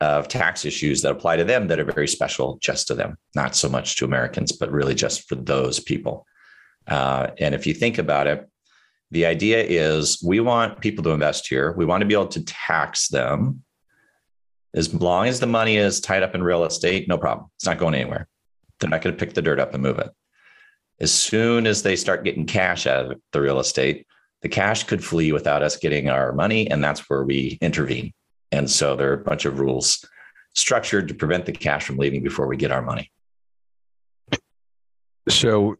of 0.00 0.26
tax 0.26 0.64
issues 0.64 1.02
that 1.02 1.12
apply 1.12 1.36
to 1.36 1.44
them 1.44 1.68
that 1.68 1.78
are 1.78 1.84
very 1.84 2.08
special 2.08 2.58
just 2.60 2.88
to 2.88 2.94
them, 2.94 3.16
not 3.36 3.54
so 3.54 3.68
much 3.68 3.96
to 3.96 4.04
Americans, 4.04 4.50
but 4.50 4.70
really 4.72 4.94
just 4.94 5.28
for 5.28 5.36
those 5.36 5.78
people. 5.78 6.26
Uh, 6.88 7.28
and 7.38 7.54
if 7.54 7.66
you 7.66 7.74
think 7.74 7.98
about 7.98 8.26
it, 8.26 8.48
the 9.12 9.26
idea 9.26 9.62
is 9.62 10.20
we 10.26 10.40
want 10.40 10.80
people 10.80 11.04
to 11.04 11.10
invest 11.10 11.46
here. 11.46 11.72
We 11.72 11.84
want 11.84 12.00
to 12.00 12.06
be 12.06 12.14
able 12.14 12.28
to 12.28 12.44
tax 12.44 13.08
them. 13.08 13.62
As 14.74 14.92
long 14.92 15.28
as 15.28 15.38
the 15.38 15.46
money 15.46 15.76
is 15.76 16.00
tied 16.00 16.22
up 16.22 16.34
in 16.34 16.42
real 16.42 16.64
estate, 16.64 17.06
no 17.06 17.18
problem. 17.18 17.48
It's 17.56 17.66
not 17.66 17.78
going 17.78 17.94
anywhere. 17.94 18.26
They're 18.80 18.90
not 18.90 19.02
going 19.02 19.14
to 19.14 19.24
pick 19.24 19.34
the 19.34 19.42
dirt 19.42 19.60
up 19.60 19.74
and 19.74 19.82
move 19.82 19.98
it. 19.98 20.10
As 20.98 21.12
soon 21.12 21.66
as 21.66 21.82
they 21.82 21.94
start 21.94 22.24
getting 22.24 22.46
cash 22.46 22.86
out 22.86 23.12
of 23.12 23.20
the 23.32 23.40
real 23.40 23.60
estate, 23.60 24.06
the 24.40 24.48
cash 24.48 24.84
could 24.84 25.04
flee 25.04 25.30
without 25.30 25.62
us 25.62 25.76
getting 25.76 26.08
our 26.08 26.32
money. 26.32 26.68
And 26.68 26.82
that's 26.82 27.08
where 27.10 27.22
we 27.22 27.58
intervene. 27.60 28.12
And 28.52 28.70
so 28.70 28.94
there 28.94 29.10
are 29.10 29.14
a 29.14 29.24
bunch 29.24 29.46
of 29.46 29.58
rules 29.58 30.04
structured 30.54 31.08
to 31.08 31.14
prevent 31.14 31.46
the 31.46 31.52
cash 31.52 31.86
from 31.86 31.96
leaving 31.96 32.22
before 32.22 32.46
we 32.46 32.56
get 32.56 32.70
our 32.70 32.82
money. 32.82 33.10
So, 35.28 35.76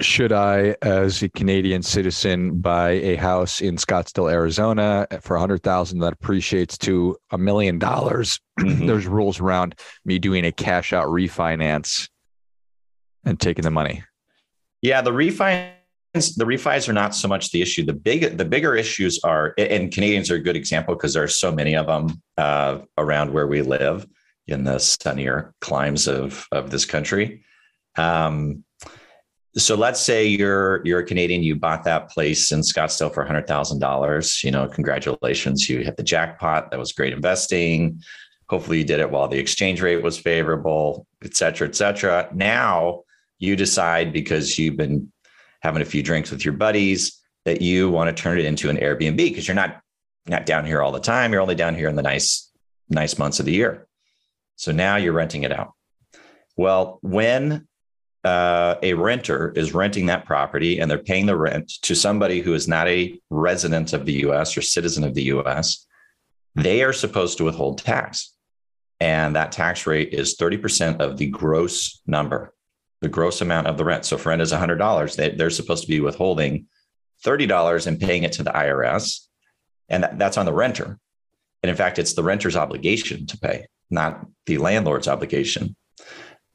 should 0.00 0.32
I, 0.32 0.74
as 0.82 1.22
a 1.22 1.28
Canadian 1.28 1.82
citizen, 1.82 2.60
buy 2.60 2.90
a 2.90 3.14
house 3.14 3.60
in 3.60 3.76
Scottsdale, 3.76 4.32
Arizona 4.32 5.06
for 5.20 5.36
a 5.36 5.40
hundred 5.40 5.62
thousand 5.62 6.00
that 6.00 6.12
appreciates 6.12 6.76
to 6.78 7.16
a 7.30 7.38
million 7.38 7.78
dollars? 7.78 8.40
Mm-hmm. 8.56 8.86
There's 8.86 9.06
rules 9.06 9.38
around 9.38 9.78
me 10.06 10.18
doing 10.18 10.46
a 10.46 10.50
cash 10.50 10.94
out 10.94 11.08
refinance 11.08 12.08
and 13.22 13.38
taking 13.38 13.64
the 13.64 13.70
money. 13.70 14.02
Yeah, 14.80 15.02
the 15.02 15.10
refinance 15.10 15.75
the 16.20 16.44
refis 16.44 16.88
are 16.88 16.92
not 16.92 17.14
so 17.14 17.28
much 17.28 17.50
the 17.50 17.62
issue. 17.62 17.84
The 17.84 17.92
big, 17.92 18.38
the 18.38 18.44
bigger 18.44 18.74
issues 18.74 19.20
are, 19.24 19.54
and 19.58 19.92
Canadians 19.92 20.30
are 20.30 20.36
a 20.36 20.40
good 20.40 20.56
example 20.56 20.94
because 20.94 21.14
there 21.14 21.22
are 21.22 21.28
so 21.28 21.52
many 21.52 21.74
of 21.76 21.86
them 21.86 22.22
uh, 22.36 22.78
around 22.98 23.32
where 23.32 23.46
we 23.46 23.62
live 23.62 24.06
in 24.46 24.64
the 24.64 24.78
sunnier 24.78 25.54
climes 25.60 26.06
of 26.06 26.46
of 26.52 26.70
this 26.70 26.84
country. 26.84 27.44
Um, 27.96 28.64
so 29.56 29.74
let's 29.74 30.00
say 30.00 30.26
you're 30.26 30.82
you're 30.84 31.00
a 31.00 31.04
Canadian, 31.06 31.42
you 31.42 31.56
bought 31.56 31.84
that 31.84 32.10
place 32.10 32.52
in 32.52 32.60
Scottsdale 32.60 33.12
for 33.12 33.24
hundred 33.24 33.46
thousand 33.46 33.80
dollars. 33.80 34.44
You 34.44 34.50
know, 34.50 34.68
congratulations, 34.68 35.68
you 35.68 35.80
hit 35.80 35.96
the 35.96 36.02
jackpot. 36.02 36.70
That 36.70 36.78
was 36.78 36.92
great 36.92 37.12
investing. 37.12 38.00
Hopefully, 38.48 38.78
you 38.78 38.84
did 38.84 39.00
it 39.00 39.10
while 39.10 39.28
the 39.28 39.38
exchange 39.38 39.82
rate 39.82 40.02
was 40.02 40.18
favorable, 40.18 41.06
et 41.24 41.34
cetera, 41.34 41.66
et 41.66 41.74
cetera. 41.74 42.28
Now 42.32 43.02
you 43.38 43.56
decide 43.56 44.12
because 44.12 44.58
you've 44.58 44.76
been 44.76 45.12
having 45.66 45.82
a 45.82 45.84
few 45.84 46.02
drinks 46.02 46.30
with 46.30 46.44
your 46.44 46.54
buddies, 46.54 47.20
that 47.44 47.60
you 47.60 47.90
want 47.90 48.14
to 48.14 48.22
turn 48.22 48.38
it 48.38 48.44
into 48.44 48.70
an 48.70 48.76
Airbnb 48.76 49.16
because 49.16 49.46
you're 49.46 49.54
not 49.54 49.80
not 50.28 50.46
down 50.46 50.64
here 50.64 50.82
all 50.82 50.92
the 50.92 51.00
time. 51.00 51.32
You're 51.32 51.42
only 51.42 51.54
down 51.54 51.74
here 51.74 51.88
in 51.88 51.96
the 51.96 52.02
nice 52.02 52.50
nice 52.88 53.18
months 53.18 53.40
of 53.40 53.46
the 53.46 53.52
year. 53.52 53.86
So 54.56 54.72
now 54.72 54.96
you're 54.96 55.12
renting 55.12 55.42
it 55.42 55.52
out. 55.52 55.72
Well, 56.56 56.98
when 57.02 57.66
uh, 58.24 58.76
a 58.82 58.94
renter 58.94 59.52
is 59.52 59.74
renting 59.74 60.06
that 60.06 60.24
property 60.24 60.78
and 60.78 60.90
they're 60.90 60.98
paying 60.98 61.26
the 61.26 61.36
rent 61.36 61.70
to 61.82 61.94
somebody 61.94 62.40
who 62.40 62.54
is 62.54 62.66
not 62.66 62.88
a 62.88 63.20
resident 63.30 63.92
of 63.92 64.06
the 64.06 64.14
US 64.24 64.56
or 64.56 64.62
citizen 64.62 65.04
of 65.04 65.14
the 65.14 65.24
US, 65.24 65.86
they 66.54 66.82
are 66.82 66.92
supposed 66.92 67.38
to 67.38 67.44
withhold 67.44 67.78
tax. 67.78 68.34
And 68.98 69.36
that 69.36 69.52
tax 69.52 69.86
rate 69.86 70.12
is 70.12 70.36
30% 70.36 71.00
of 71.00 71.18
the 71.18 71.26
gross 71.26 72.00
number, 72.06 72.54
the 73.06 73.12
gross 73.12 73.40
amount 73.40 73.68
of 73.68 73.76
the 73.76 73.84
rent. 73.84 74.04
So 74.04 74.16
if 74.16 74.26
rent 74.26 74.42
is 74.42 74.52
$100, 74.52 75.16
they, 75.16 75.30
they're 75.30 75.50
supposed 75.50 75.84
to 75.84 75.88
be 75.88 76.00
withholding 76.00 76.66
$30 77.24 77.86
and 77.86 78.00
paying 78.00 78.24
it 78.24 78.32
to 78.32 78.42
the 78.42 78.50
IRS. 78.50 79.26
And 79.88 80.02
that, 80.02 80.18
that's 80.18 80.36
on 80.36 80.46
the 80.46 80.52
renter. 80.52 80.98
And 81.62 81.70
in 81.70 81.76
fact, 81.76 81.98
it's 81.98 82.14
the 82.14 82.22
renter's 82.22 82.56
obligation 82.56 83.26
to 83.26 83.38
pay, 83.38 83.66
not 83.90 84.26
the 84.46 84.58
landlord's 84.58 85.08
obligation 85.08 85.76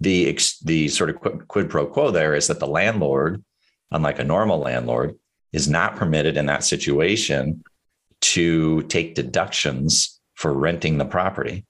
the 0.01 0.37
the 0.63 0.87
sort 0.89 1.11
of 1.11 1.17
quid, 1.17 1.47
quid 1.47 1.69
pro 1.69 1.85
quo 1.85 2.11
there 2.11 2.33
is 2.33 2.47
that 2.47 2.59
the 2.59 2.67
landlord, 2.67 3.41
unlike 3.91 4.19
a 4.19 4.23
normal 4.23 4.59
landlord, 4.59 5.15
is 5.53 5.69
not 5.69 5.95
permitted 5.95 6.35
in 6.35 6.47
that 6.47 6.63
situation 6.63 7.63
to 8.19 8.81
take 8.83 9.15
deductions 9.15 10.19
for 10.33 10.53
renting 10.53 10.97
the 10.97 11.05
property. 11.05 11.65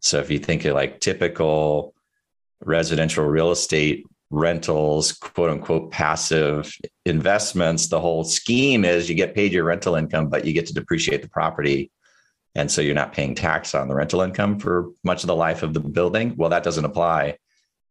So 0.00 0.18
if 0.18 0.30
you 0.30 0.38
think 0.38 0.64
of 0.66 0.74
like 0.74 1.00
typical 1.00 1.94
residential 2.66 3.24
real 3.24 3.50
estate 3.50 4.06
rentals, 4.30 5.12
quote 5.12 5.50
unquote 5.50 5.90
passive 5.90 6.76
investments, 7.04 7.88
the 7.88 8.00
whole 8.00 8.24
scheme 8.24 8.84
is 8.84 9.08
you 9.08 9.14
get 9.14 9.34
paid 9.34 9.52
your 9.52 9.64
rental 9.64 9.94
income, 9.94 10.28
but 10.28 10.44
you 10.44 10.52
get 10.52 10.66
to 10.66 10.74
depreciate 10.74 11.22
the 11.22 11.28
property. 11.28 11.90
And 12.54 12.70
so 12.70 12.80
you're 12.80 12.94
not 12.94 13.12
paying 13.12 13.34
tax 13.34 13.74
on 13.74 13.88
the 13.88 13.94
rental 13.94 14.20
income 14.20 14.58
for 14.58 14.90
much 15.02 15.22
of 15.22 15.26
the 15.26 15.36
life 15.36 15.62
of 15.62 15.74
the 15.74 15.80
building. 15.80 16.34
Well, 16.36 16.50
that 16.50 16.62
doesn't 16.62 16.84
apply 16.84 17.38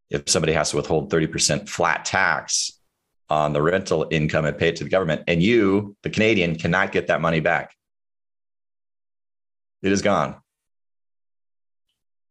if 0.10 0.30
somebody 0.30 0.54
has 0.54 0.70
to 0.72 0.78
withhold 0.78 1.12
30% 1.12 1.68
flat 1.68 2.06
tax 2.06 2.80
on 3.30 3.52
the 3.52 3.62
rental 3.62 4.08
income 4.12 4.46
and 4.46 4.58
pay 4.58 4.70
it 4.70 4.76
to 4.76 4.84
the 4.84 4.90
government, 4.90 5.24
and 5.28 5.42
you, 5.42 5.96
the 6.04 6.10
Canadian, 6.10 6.56
cannot 6.56 6.92
get 6.92 7.08
that 7.08 7.20
money 7.20 7.40
back. 7.40 7.74
It 9.82 9.92
is 9.92 10.02
gone. 10.02 10.36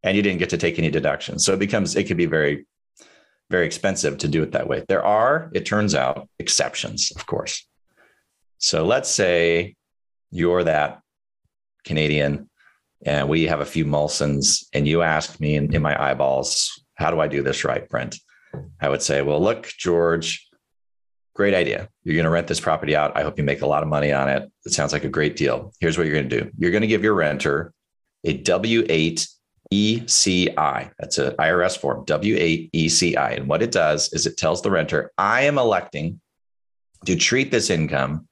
And 0.03 0.17
you 0.17 0.23
didn't 0.23 0.39
get 0.39 0.49
to 0.49 0.57
take 0.57 0.77
any 0.77 0.89
deductions. 0.89 1.45
So 1.45 1.53
it 1.53 1.59
becomes, 1.59 1.95
it 1.95 2.05
could 2.05 2.17
be 2.17 2.25
very, 2.25 2.65
very 3.49 3.65
expensive 3.65 4.17
to 4.19 4.27
do 4.27 4.43
it 4.43 4.51
that 4.51 4.67
way. 4.67 4.83
There 4.87 5.05
are, 5.05 5.49
it 5.53 5.65
turns 5.65 5.95
out, 5.95 6.27
exceptions, 6.39 7.11
of 7.15 7.25
course. 7.25 7.65
So 8.57 8.85
let's 8.85 9.09
say 9.09 9.75
you're 10.31 10.63
that 10.63 11.01
Canadian 11.85 12.49
and 13.05 13.27
we 13.27 13.43
have 13.43 13.59
a 13.59 13.65
few 13.65 13.85
Molsons, 13.85 14.65
and 14.73 14.87
you 14.87 15.01
ask 15.01 15.39
me 15.39 15.55
in, 15.55 15.73
in 15.73 15.81
my 15.81 16.01
eyeballs, 16.01 16.83
how 16.95 17.11
do 17.11 17.19
I 17.19 17.27
do 17.27 17.43
this 17.43 17.63
right, 17.63 17.87
Brent? 17.89 18.17
I 18.79 18.89
would 18.89 19.01
say, 19.01 19.21
well, 19.21 19.41
look, 19.41 19.67
George, 19.77 20.47
great 21.35 21.53
idea. 21.53 21.89
You're 22.03 22.15
going 22.15 22.25
to 22.25 22.29
rent 22.29 22.47
this 22.47 22.59
property 22.59 22.95
out. 22.95 23.17
I 23.17 23.23
hope 23.23 23.37
you 23.37 23.43
make 23.43 23.61
a 23.61 23.67
lot 23.67 23.83
of 23.83 23.89
money 23.89 24.11
on 24.13 24.29
it. 24.29 24.49
It 24.65 24.71
sounds 24.71 24.93
like 24.93 25.03
a 25.03 25.09
great 25.09 25.35
deal. 25.35 25.73
Here's 25.79 25.97
what 25.97 26.07
you're 26.07 26.15
going 26.15 26.29
to 26.29 26.41
do 26.41 26.51
you're 26.57 26.71
going 26.71 26.81
to 26.81 26.87
give 26.87 27.03
your 27.03 27.13
renter 27.13 27.73
a 28.23 28.37
W 28.37 28.85
8 28.87 29.27
ECI. 29.73 30.91
That's 30.99 31.17
an 31.17 31.35
IRS 31.37 31.77
form, 31.77 32.05
W 32.05 32.35
8 32.37 32.71
ECI. 32.73 33.37
And 33.37 33.47
what 33.47 33.61
it 33.61 33.71
does 33.71 34.11
is 34.13 34.25
it 34.25 34.37
tells 34.37 34.61
the 34.61 34.71
renter, 34.71 35.11
I 35.17 35.41
am 35.41 35.57
electing 35.57 36.21
to 37.05 37.15
treat 37.15 37.51
this 37.51 37.69
income 37.69 38.27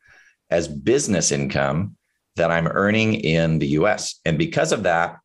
as 0.49 0.67
business 0.67 1.31
income 1.31 1.95
that 2.35 2.51
I'm 2.51 2.67
earning 2.67 3.15
in 3.15 3.59
the 3.59 3.67
US. 3.79 4.19
And 4.25 4.37
because 4.37 4.71
of 4.71 4.83
that, 4.83 5.17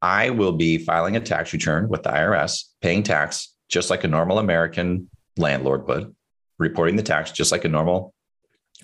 I 0.00 0.30
will 0.30 0.52
be 0.52 0.78
filing 0.78 1.16
a 1.16 1.20
tax 1.20 1.52
return 1.52 1.88
with 1.88 2.02
the 2.02 2.10
IRS, 2.10 2.64
paying 2.80 3.02
tax 3.02 3.54
just 3.68 3.90
like 3.90 4.04
a 4.04 4.08
normal 4.08 4.38
American 4.38 5.08
landlord 5.36 5.86
would, 5.88 6.14
reporting 6.58 6.96
the 6.96 7.02
tax 7.02 7.32
just 7.32 7.52
like 7.52 7.64
a 7.64 7.68
normal 7.68 8.14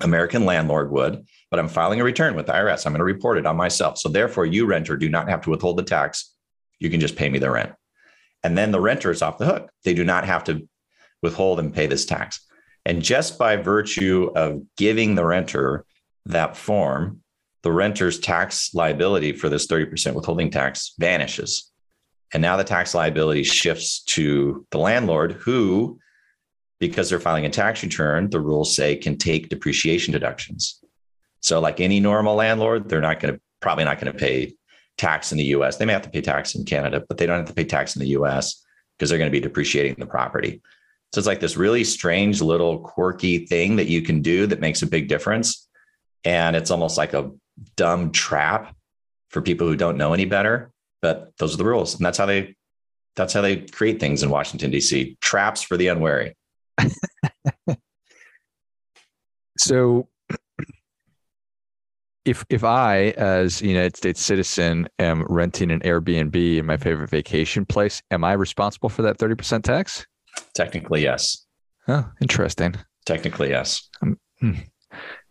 American 0.00 0.44
landlord 0.44 0.90
would, 0.90 1.24
but 1.50 1.58
I'm 1.58 1.68
filing 1.68 2.00
a 2.00 2.04
return 2.04 2.36
with 2.36 2.46
the 2.46 2.52
IRS. 2.52 2.86
I'm 2.86 2.92
going 2.92 3.00
to 3.00 3.04
report 3.04 3.38
it 3.38 3.46
on 3.46 3.56
myself. 3.56 3.98
So 3.98 4.08
therefore, 4.08 4.46
you 4.46 4.66
renter 4.66 4.96
do 4.96 5.08
not 5.08 5.28
have 5.28 5.40
to 5.42 5.50
withhold 5.50 5.76
the 5.76 5.82
tax. 5.82 6.34
You 6.78 6.90
can 6.90 7.00
just 7.00 7.16
pay 7.16 7.28
me 7.28 7.38
the 7.38 7.50
rent. 7.50 7.73
And 8.42 8.56
then 8.56 8.70
the 8.70 8.80
renter 8.80 9.11
is 9.11 9.23
off 9.23 9.38
the 9.38 9.47
hook. 9.47 9.70
They 9.85 9.94
do 9.94 10.04
not 10.04 10.25
have 10.25 10.44
to 10.44 10.68
withhold 11.23 11.58
and 11.58 11.75
pay 11.75 11.87
this 11.87 12.06
tax. 12.06 12.47
And 12.85 13.02
just 13.02 13.38
by 13.38 13.56
virtue 13.56 14.30
of 14.35 14.62
giving 14.76 15.14
the 15.14 15.25
renter 15.25 15.85
that 16.26 16.56
form, 16.56 17.23
the 17.62 17.73
renter's 17.73 18.20
tax 18.20 18.73
liability 18.75 19.32
for 19.32 19.49
this 19.49 19.66
30% 19.66 20.14
withholding 20.14 20.50
tax 20.50 20.94
vanishes. 20.99 21.70
And 22.32 22.40
now 22.40 22.56
the 22.56 22.64
tax 22.64 22.94
liability 22.94 23.42
shifts 23.42 24.02
to 24.04 24.66
the 24.70 24.78
landlord 24.78 25.32
who, 25.32 25.99
because 26.78 27.11
they're 27.11 27.18
filing 27.18 27.47
a 27.47 27.50
tax 27.50 27.82
return, 27.82 28.30
the 28.30 28.40
rules 28.40 28.76
say 28.76 28.97
can 28.97 29.18
take 29.18 29.49
depreciation 29.49 30.12
deductions. 30.12 30.82
So, 31.40 31.61
like 31.61 31.80
any 31.80 32.00
normal 32.00 32.37
landlord, 32.37 32.88
they're 32.88 33.00
not 33.00 33.20
going 33.20 33.35
to 33.35 33.40
probably 33.61 33.85
not 33.85 34.00
going 34.00 34.12
to 34.12 34.18
pay 34.18 34.52
tax 34.99 35.33
in 35.33 35.38
the 35.38 35.45
US. 35.45 35.76
They 35.76 35.87
may 35.87 35.93
have 35.95 36.02
to 36.02 36.11
pay 36.11 36.21
tax 36.21 36.55
in 36.55 36.64
Canada, 36.64 37.02
but 37.09 37.17
they 37.17 37.25
don't 37.26 37.38
have 37.38 37.49
to 37.49 37.55
pay 37.55 37.64
tax 37.64 37.97
in 37.97 38.00
the 38.00 38.09
US 38.09 38.64
because 38.97 39.09
they're 39.09 39.19
going 39.19 39.31
to 39.31 39.37
be 39.37 39.40
depreciating 39.40 39.95
the 39.99 40.07
property. 40.07 40.61
So 41.12 41.19
it's 41.19 41.26
like 41.26 41.40
this 41.40 41.57
really 41.57 41.85
strange 41.85 42.43
little 42.43 42.81
quirky 42.81 43.47
thing 43.47 43.76
that 43.76 43.87
you 43.87 44.02
can 44.02 44.21
do 44.21 44.47
that 44.47 44.61
makes 44.61 44.83
a 44.83 44.87
big 44.87 45.09
difference. 45.09 45.69
And 46.25 46.55
it's 46.55 46.71
almost 46.71 46.99
like 46.99 47.14
a 47.14 47.31
dumb 47.76 48.12
trap 48.12 48.75
for 49.31 49.40
people 49.40 49.67
who 49.67 49.76
don't 49.76 49.97
know 49.97 50.12
any 50.12 50.26
better. 50.26 50.71
But 51.00 51.33
those 51.38 51.55
are 51.55 51.59
the 51.59 51.64
rules, 51.64 51.95
and 51.95 52.05
that's 52.05 52.19
how 52.19 52.26
they 52.26 52.57
that's 53.14 53.33
how 53.33 53.40
they 53.40 53.59
create 53.59 54.00
things 54.00 54.23
in 54.25 54.31
Washington 54.31 54.71
D.C. 54.73 55.17
Traps 55.21 55.62
for 55.62 55.76
the 55.76 55.88
unwary. 55.88 56.37
so, 59.59 60.09
if 62.28 62.44
if 62.50 62.62
I, 62.62 63.14
as 63.16 63.62
a 63.62 63.66
United 63.66 63.97
States 63.97 64.20
citizen, 64.20 64.87
am 64.99 65.25
renting 65.28 65.70
an 65.70 65.80
Airbnb 65.80 66.58
in 66.58 66.66
my 66.66 66.76
favorite 66.76 67.08
vacation 67.08 67.64
place, 67.64 68.02
am 68.11 68.23
I 68.23 68.35
responsible 68.35 68.90
for 68.90 69.00
that 69.02 69.16
thirty 69.16 69.35
percent 69.35 69.64
tax? 69.64 70.06
Technically, 70.54 71.02
yes. 71.02 71.47
Oh, 71.88 72.06
interesting. 72.20 72.75
Technically, 73.06 73.49
yes. 73.49 73.88
Um, 74.02 74.18
hmm. 74.40 74.52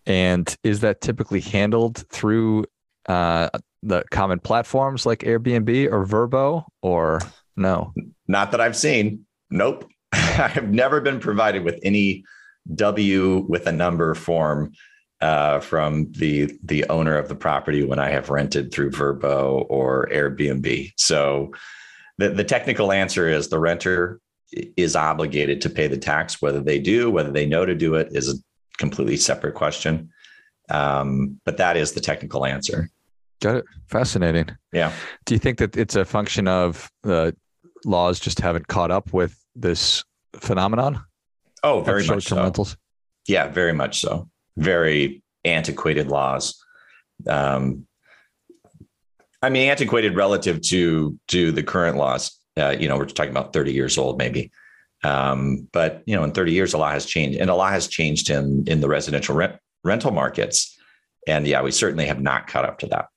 And 0.08 0.56
is 0.64 0.80
that 0.80 1.02
typically 1.02 1.40
handled 1.40 2.04
through 2.10 2.66
uh, 3.08 3.50
the 3.84 4.04
common 4.10 4.40
platforms 4.40 5.06
like 5.06 5.20
Airbnb 5.20 5.92
or 5.92 6.04
Vrbo, 6.04 6.66
or 6.82 7.22
no? 7.56 7.94
Not 8.28 8.52
that 8.52 8.62
I've 8.62 8.76
seen. 8.76 9.26
Nope. 9.52 9.88
I've 10.14 10.70
never 10.70 11.00
been 11.00 11.20
provided 11.20 11.64
with 11.64 11.80
any 11.84 12.24
W 12.74 13.46
with 13.48 13.68
a 13.68 13.72
number 13.72 14.16
form 14.16 14.72
uh, 15.22 15.60
from 15.60 16.12
the 16.12 16.58
the 16.64 16.86
owner 16.90 17.18
of 17.18 17.28
the 17.28 17.36
property 17.36 17.84
when 17.84 18.00
I 18.00 18.10
have 18.10 18.30
rented 18.30 18.72
through 18.72 18.92
Vrbo 18.92 19.66
or 19.70 20.08
Airbnb. 20.12 20.94
So 20.98 21.54
the, 22.18 22.30
the 22.30 22.44
technical 22.44 22.92
answer 22.92 23.30
is 23.30 23.50
the 23.50 23.60
renter 23.60 24.20
is 24.52 24.96
obligated 24.96 25.62
to 25.62 25.70
pay 25.70 25.88
the 25.88 25.98
tax. 25.98 26.42
Whether 26.42 26.62
they 26.62 26.80
do, 26.80 27.10
whether 27.10 27.32
they 27.32 27.46
know 27.46 27.66
to 27.66 27.76
do 27.76 27.96
it, 27.96 28.10
is 28.12 28.30
a 28.30 28.36
completely 28.78 29.18
separate 29.18 29.56
question. 29.56 30.10
Um, 30.70 31.40
but 31.46 31.58
that 31.58 31.78
is 31.78 31.94
the 31.94 32.02
technical 32.02 32.46
answer. 32.46 32.90
Got 33.40 33.58
it. 33.58 33.66
Fascinating. 33.88 34.50
Yeah. 34.74 34.92
Do 35.26 35.36
you 35.36 35.40
think 35.40 35.60
that 35.60 35.78
it's 35.78 35.96
a 35.96 36.06
function 36.06 36.48
of 36.48 36.90
the 37.04 37.36
laws 37.86 38.20
just 38.20 38.40
haven't 38.40 38.68
caught 38.68 38.92
up 38.92 39.14
with 39.14 39.38
this 39.56 40.04
phenomenon? 40.36 41.04
Oh, 41.64 41.82
very 41.82 42.06
much 42.06 42.26
so. 42.26 42.38
Rentals? 42.38 42.78
Yeah, 43.28 43.48
very 43.48 43.74
much 43.74 44.00
so. 44.00 44.30
Very 44.58 45.24
antiquated 45.46 46.08
laws. 46.08 46.62
Um, 47.28 47.88
I 49.42 49.50
mean, 49.50 49.70
antiquated 49.70 50.16
relative 50.16 50.62
to 50.64 51.18
to 51.30 51.52
the 51.52 51.64
current 51.64 51.98
laws. 51.98 52.38
Uh, 52.58 52.76
you 52.78 52.88
know, 52.88 52.98
we're 52.98 53.06
talking 53.06 53.32
about 53.32 53.54
30 53.54 53.72
years 53.72 53.98
old, 53.98 54.18
maybe. 54.18 54.52
Um, 55.04 55.68
but 55.72 56.02
you 56.06 56.16
know, 56.16 56.24
in 56.24 56.32
30 56.32 56.52
years, 56.52 56.74
a 56.74 56.78
lot 56.78 56.94
has 56.94 57.06
changed, 57.06 57.40
and 57.40 57.50
a 57.50 57.56
lot 57.56 57.72
has 57.72 57.88
changed 57.88 58.30
in 58.30 58.64
in 58.68 58.82
the 58.82 58.88
residential 58.88 59.36
rent, 59.36 59.56
rental 59.84 60.12
markets. 60.12 60.76
And 61.28 61.46
yeah, 61.46 61.62
we 61.62 61.72
certainly 61.72 62.08
have 62.08 62.20
not 62.20 62.48
caught 62.48 62.66
up 62.66 62.80
to 62.80 62.88
that. 62.88 63.08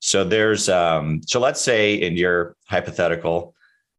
So 0.00 0.22
there's 0.22 0.68
um, 0.68 1.22
so 1.26 1.40
let's 1.40 1.60
say 1.60 1.94
in 1.94 2.16
your 2.16 2.56
hypothetical, 2.68 3.54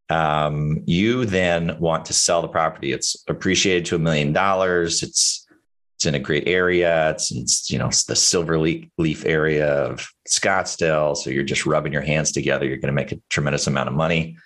um, 0.09 0.81
you 0.86 1.25
then 1.25 1.77
want 1.79 2.05
to 2.05 2.13
sell 2.13 2.41
the 2.41 2.48
property. 2.48 2.93
It's 2.93 3.21
appreciated 3.27 3.86
to 3.86 3.95
a 3.95 4.00
million 4.00 4.31
dollars. 4.31 5.03
It's 5.03 5.45
it's 5.99 6.05
in 6.05 6.15
a 6.15 6.19
great 6.19 6.47
area. 6.47 7.09
It's 7.09 7.29
it's 7.29 7.69
you 7.69 7.77
know 7.77 7.87
it's 7.87 8.05
the 8.05 8.13
Silverleaf, 8.13 9.25
area 9.25 9.67
of 9.67 10.07
Scottsdale. 10.29 11.17
So 11.17 11.29
you're 11.29 11.43
just 11.43 11.65
rubbing 11.65 11.91
your 11.91 12.01
hands 12.01 12.31
together. 12.31 12.65
You're 12.65 12.77
going 12.77 12.87
to 12.87 12.93
make 12.93 13.11
a 13.11 13.19
tremendous 13.29 13.67
amount 13.67 13.89
of 13.89 13.95
money 13.95 14.37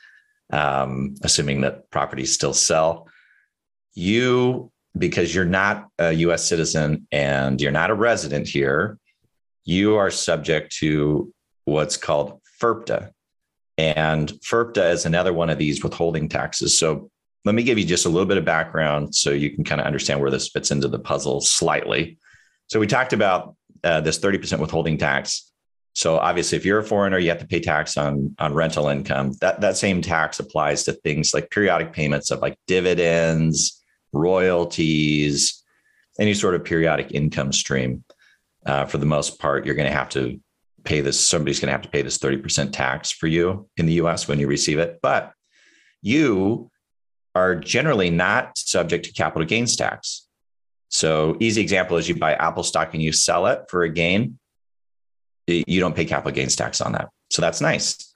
um, 0.51 1.15
assuming 1.23 1.61
that 1.61 1.89
properties 1.89 2.33
still 2.33 2.53
sell. 2.53 3.07
You, 3.93 4.71
because 4.97 5.33
you're 5.33 5.45
not 5.45 5.89
a 5.99 6.11
US 6.11 6.43
citizen 6.43 7.07
and 7.11 7.61
you're 7.61 7.71
not 7.71 7.91
a 7.91 7.95
resident 7.95 8.47
here, 8.47 8.97
you 9.63 9.95
are 9.95 10.09
subject 10.09 10.75
to 10.77 11.31
what's 11.65 11.97
called 11.97 12.41
FIRPTA. 12.59 13.11
And 13.77 14.31
FIRPTA 14.43 14.91
is 14.91 15.05
another 15.05 15.33
one 15.33 15.49
of 15.49 15.57
these 15.57 15.83
withholding 15.83 16.29
taxes. 16.29 16.77
So 16.77 17.11
let 17.45 17.55
me 17.55 17.63
give 17.63 17.77
you 17.77 17.85
just 17.85 18.05
a 18.05 18.09
little 18.09 18.27
bit 18.27 18.37
of 18.37 18.45
background 18.45 19.13
so 19.13 19.31
you 19.31 19.49
can 19.49 19.63
kind 19.63 19.81
of 19.81 19.87
understand 19.87 20.21
where 20.21 20.31
this 20.31 20.49
fits 20.49 20.71
into 20.71 20.87
the 20.87 20.99
puzzle 20.99 21.41
slightly. 21.41 22.17
So 22.67 22.79
we 22.79 22.87
talked 22.87 23.13
about 23.13 23.55
uh, 23.83 24.01
this 24.01 24.19
30% 24.19 24.59
withholding 24.59 24.97
tax. 24.97 25.51
So 25.95 26.17
obviously, 26.17 26.57
if 26.57 26.65
you're 26.65 26.79
a 26.79 26.83
foreigner, 26.83 27.19
you 27.19 27.29
have 27.29 27.39
to 27.39 27.47
pay 27.47 27.59
tax 27.59 27.97
on 27.97 28.35
on 28.39 28.53
rental 28.53 28.87
income. 28.87 29.33
That 29.41 29.61
that 29.61 29.77
same 29.77 30.01
tax 30.01 30.39
applies 30.39 30.83
to 30.85 30.93
things 30.93 31.33
like 31.33 31.51
periodic 31.51 31.93
payments 31.93 32.31
of 32.31 32.39
like 32.39 32.57
dividends, 32.65 33.83
royalties, 34.11 35.63
any 36.19 36.33
sort 36.33 36.55
of 36.55 36.63
periodic 36.63 37.11
income 37.11 37.53
stream. 37.53 38.03
Uh, 38.65 38.85
for 38.85 38.97
the 38.97 39.05
most 39.05 39.39
part, 39.39 39.65
you're 39.65 39.75
going 39.75 39.89
to 39.89 39.95
have 39.95 40.09
to 40.09 40.39
pay 40.83 41.01
this. 41.01 41.19
Somebody's 41.19 41.59
going 41.59 41.67
to 41.67 41.73
have 41.73 41.81
to 41.81 41.89
pay 41.89 42.01
this 42.01 42.17
30% 42.17 42.71
tax 42.71 43.11
for 43.11 43.27
you 43.27 43.69
in 43.77 43.85
the 43.85 43.93
US 43.93 44.27
when 44.27 44.39
you 44.39 44.47
receive 44.47 44.79
it. 44.79 44.99
But 45.01 45.33
you 46.01 46.71
are 47.35 47.55
generally 47.55 48.09
not 48.09 48.57
subject 48.57 49.05
to 49.05 49.11
capital 49.11 49.47
gains 49.47 49.75
tax. 49.75 50.27
So, 50.89 51.37
easy 51.39 51.61
example 51.61 51.97
is 51.97 52.07
you 52.07 52.15
buy 52.15 52.33
Apple 52.33 52.63
stock 52.63 52.93
and 52.93 53.01
you 53.01 53.11
sell 53.11 53.47
it 53.47 53.63
for 53.69 53.83
a 53.83 53.89
gain, 53.89 54.37
you 55.47 55.79
don't 55.79 55.95
pay 55.95 56.05
capital 56.05 56.31
gains 56.31 56.55
tax 56.55 56.81
on 56.81 56.91
that. 56.91 57.09
So, 57.31 57.41
that's 57.41 57.61
nice. 57.61 58.13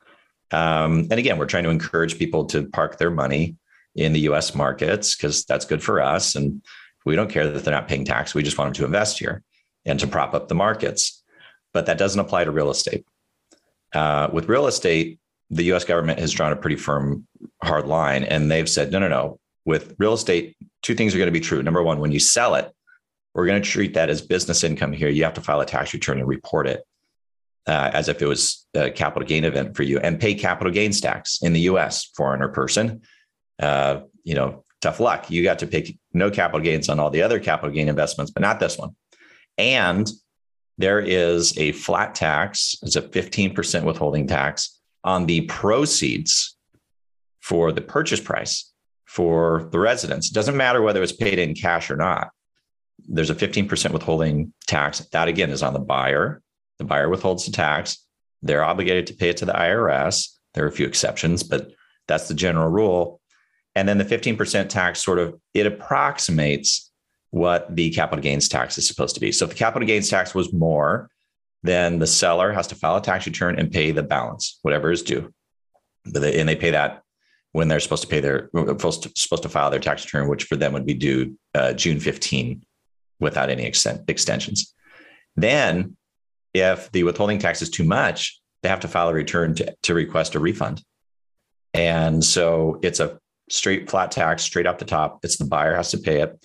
Um, 0.51 1.07
and 1.09 1.13
again, 1.13 1.37
we're 1.37 1.47
trying 1.47 1.63
to 1.63 1.69
encourage 1.69 2.17
people 2.17 2.45
to 2.45 2.67
park 2.67 2.97
their 2.97 3.11
money 3.11 3.57
in 3.95 4.13
the 4.13 4.21
US 4.21 4.55
markets 4.55 5.15
because 5.15 5.43
that's 5.45 5.65
good 5.65 5.83
for 5.83 6.01
us. 6.01 6.35
And 6.35 6.61
we 7.05 7.15
don't 7.15 7.29
care 7.29 7.49
that 7.49 7.63
they're 7.63 7.73
not 7.73 7.87
paying 7.87 8.05
tax. 8.05 8.33
We 8.33 8.43
just 8.43 8.57
want 8.57 8.69
them 8.69 8.81
to 8.81 8.85
invest 8.85 9.19
here 9.19 9.43
and 9.85 9.99
to 9.99 10.07
prop 10.07 10.33
up 10.33 10.47
the 10.47 10.55
markets. 10.55 11.23
But 11.73 11.87
that 11.87 11.97
doesn't 11.97 12.19
apply 12.19 12.45
to 12.45 12.51
real 12.51 12.69
estate. 12.69 13.05
Uh, 13.93 14.29
with 14.31 14.49
real 14.49 14.67
estate, 14.67 15.19
the 15.49 15.63
US 15.73 15.85
government 15.85 16.19
has 16.19 16.31
drawn 16.31 16.51
a 16.51 16.55
pretty 16.55 16.75
firm, 16.75 17.27
hard 17.63 17.87
line, 17.87 18.23
and 18.23 18.51
they've 18.51 18.69
said, 18.69 18.91
no, 18.91 18.99
no, 18.99 19.07
no. 19.07 19.39
With 19.65 19.95
real 19.97 20.13
estate, 20.13 20.55
two 20.81 20.95
things 20.95 21.13
are 21.13 21.17
going 21.17 21.27
to 21.27 21.31
be 21.31 21.39
true. 21.39 21.61
Number 21.61 21.83
one, 21.83 21.99
when 21.99 22.11
you 22.11 22.19
sell 22.19 22.55
it, 22.55 22.71
we're 23.33 23.45
going 23.45 23.61
to 23.61 23.69
treat 23.69 23.93
that 23.93 24.09
as 24.09 24.21
business 24.21 24.63
income 24.63 24.93
here. 24.93 25.09
You 25.09 25.23
have 25.23 25.33
to 25.35 25.41
file 25.41 25.61
a 25.61 25.65
tax 25.65 25.93
return 25.93 26.19
and 26.19 26.27
report 26.27 26.67
it 26.67 26.83
uh, 27.67 27.91
as 27.93 28.07
if 28.07 28.21
it 28.21 28.25
was 28.25 28.65
a 28.73 28.89
capital 28.89 29.27
gain 29.27 29.43
event 29.43 29.75
for 29.75 29.83
you 29.83 29.99
and 29.99 30.19
pay 30.19 30.33
capital 30.33 30.71
gains 30.71 31.01
tax 31.01 31.39
in 31.41 31.53
the 31.53 31.61
US, 31.61 32.05
foreigner 32.15 32.47
person. 32.47 33.01
Uh, 33.59 34.01
you 34.23 34.35
know, 34.35 34.63
tough 34.81 34.99
luck. 34.99 35.29
You 35.29 35.43
got 35.43 35.59
to 35.59 35.67
pay 35.67 35.97
no 36.13 36.31
capital 36.31 36.61
gains 36.61 36.89
on 36.89 36.99
all 36.99 37.09
the 37.09 37.21
other 37.21 37.39
capital 37.39 37.73
gain 37.73 37.89
investments, 37.89 38.31
but 38.31 38.41
not 38.41 38.59
this 38.59 38.77
one. 38.77 38.95
And 39.57 40.09
there 40.77 40.99
is 40.99 41.57
a 41.57 41.71
flat 41.73 42.15
tax, 42.15 42.77
it's 42.83 42.95
a 42.95 43.01
15% 43.01 43.83
withholding 43.83 44.27
tax 44.27 44.76
on 45.07 45.25
the 45.25 45.41
proceeds 45.41 46.57
for 47.39 47.71
the 47.71 47.79
purchase 47.79 48.19
price 48.19 48.73
for 49.05 49.69
the 49.71 49.79
residence. 49.79 50.29
It 50.29 50.33
doesn't 50.33 50.57
matter 50.57 50.81
whether 50.81 51.01
it's 51.01 51.13
paid 51.13 51.39
in 51.39 51.55
cash 51.55 51.89
or 51.89 51.95
not. 51.95 52.29
There's 53.07 53.29
a 53.29 53.35
15% 53.35 53.91
withholding 53.91 54.53
tax. 54.67 54.99
That 55.13 55.29
again 55.29 55.49
is 55.49 55.63
on 55.63 55.71
the 55.71 55.79
buyer. 55.79 56.41
The 56.77 56.83
buyer 56.83 57.07
withholds 57.07 57.45
the 57.45 57.53
tax. 57.53 58.05
They're 58.41 58.65
obligated 58.65 59.07
to 59.07 59.13
pay 59.13 59.29
it 59.29 59.37
to 59.37 59.45
the 59.45 59.53
IRS. 59.53 60.27
There 60.53 60.65
are 60.65 60.67
a 60.67 60.73
few 60.73 60.85
exceptions, 60.85 61.41
but 61.41 61.71
that's 62.09 62.27
the 62.27 62.33
general 62.33 62.67
rule. 62.67 63.21
And 63.75 63.87
then 63.87 63.99
the 63.99 64.03
15% 64.03 64.67
tax 64.67 65.01
sort 65.01 65.19
of 65.19 65.39
it 65.53 65.65
approximates 65.65 66.91
what 67.29 67.73
the 67.73 67.91
capital 67.91 68.21
gains 68.21 68.49
tax 68.49 68.77
is 68.77 68.85
supposed 68.85 69.15
to 69.15 69.21
be. 69.21 69.31
So 69.31 69.45
if 69.45 69.51
the 69.51 69.57
capital 69.57 69.87
gains 69.87 70.09
tax 70.09 70.35
was 70.35 70.51
more, 70.51 71.09
then 71.63 71.99
the 71.99 72.07
seller 72.07 72.51
has 72.51 72.67
to 72.67 72.75
file 72.75 72.97
a 72.97 73.01
tax 73.01 73.25
return 73.25 73.59
and 73.59 73.71
pay 73.71 73.91
the 73.91 74.03
balance, 74.03 74.59
whatever 74.61 74.91
is 74.91 75.03
due. 75.03 75.33
And 76.05 76.15
they 76.47 76.55
pay 76.55 76.71
that 76.71 77.01
when 77.51 77.67
they're 77.67 77.79
supposed 77.79 78.03
to 78.03 78.07
pay 78.07 78.19
their 78.19 78.49
supposed 78.53 79.03
to, 79.03 79.11
supposed 79.15 79.43
to 79.43 79.49
file 79.49 79.71
their 79.71 79.79
tax 79.79 80.05
return, 80.05 80.27
which 80.29 80.43
for 80.43 80.55
them 80.55 80.73
would 80.73 80.85
be 80.85 80.93
due 80.93 81.37
uh, 81.55 81.73
June 81.73 81.99
15 81.99 82.63
without 83.19 83.49
any 83.49 83.65
extent, 83.65 84.01
extensions. 84.07 84.73
Then, 85.35 85.97
if 86.53 86.91
the 86.91 87.03
withholding 87.03 87.39
tax 87.39 87.61
is 87.61 87.69
too 87.69 87.83
much, 87.83 88.39
they 88.63 88.69
have 88.69 88.79
to 88.81 88.87
file 88.87 89.09
a 89.09 89.13
return 89.13 89.55
to, 89.55 89.75
to 89.83 89.93
request 89.93 90.35
a 90.35 90.39
refund. 90.39 90.83
And 91.73 92.23
so 92.23 92.79
it's 92.81 92.99
a 92.99 93.19
straight 93.49 93.89
flat 93.89 94.11
tax, 94.11 94.43
straight 94.43 94.65
off 94.65 94.77
the 94.77 94.85
top. 94.85 95.19
It's 95.23 95.37
the 95.37 95.45
buyer 95.45 95.75
has 95.75 95.91
to 95.91 95.97
pay 95.97 96.21
it. 96.21 96.39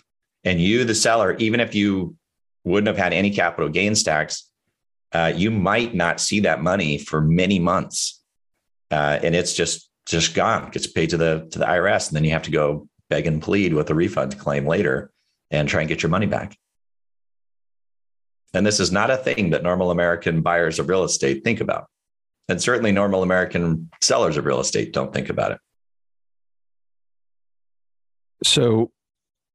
And 0.45 0.61
you, 0.61 0.85
the 0.85 0.95
seller, 0.95 1.37
even 1.37 1.61
if 1.61 1.75
you 1.75 2.17
wouldn't 2.65 2.89
have 2.89 2.97
had 2.97 3.13
any 3.13 3.31
capital 3.31 3.69
gains 3.69 4.03
tax, 4.03 4.51
uh, 5.13 5.33
you 5.35 5.51
might 5.51 5.95
not 5.95 6.21
see 6.21 6.41
that 6.41 6.63
money 6.63 6.99
for 6.99 7.21
many 7.21 7.59
months, 7.59 8.23
uh, 8.91 9.19
and 9.23 9.35
it's 9.35 9.53
just 9.53 9.91
just 10.07 10.35
gone. 10.35 10.71
Gets 10.71 10.87
paid 10.87 11.11
to 11.11 11.17
the 11.17 11.49
to 11.51 11.59
the 11.59 11.67
IRS, 11.67 12.09
and 12.09 12.17
then 12.17 12.25
you 12.25 12.31
have 12.31 12.43
to 12.43 12.51
go 12.51 12.89
beg 13.11 13.27
and 13.27 13.43
plead 13.43 13.75
with 13.75 13.91
a 13.91 13.95
refund 13.95 14.39
claim 14.39 14.67
later 14.67 15.11
and 15.51 15.69
try 15.69 15.81
and 15.81 15.89
get 15.89 16.03
your 16.03 16.11
money 16.11 16.27
back. 16.27 16.57
And 18.55 18.67
this 18.67 18.81
is 18.81 18.93
not 18.93 19.11
a 19.11 19.17
thing 19.17 19.51
that 19.51 19.63
normal 19.63 19.91
American 19.91 20.43
buyers 20.43 20.79
of 20.79 20.89
real 20.89 21.05
estate 21.05 21.45
think 21.45 21.61
about. 21.61 21.87
And 22.49 22.61
certainly 22.61 22.93
normal 22.93 23.23
American 23.23 23.91
sellers 24.01 24.37
of 24.37 24.45
real 24.45 24.61
estate 24.61 24.93
don't 24.93 25.13
think 25.13 25.29
about 25.29 25.53
it. 25.53 25.59
So 28.45 28.91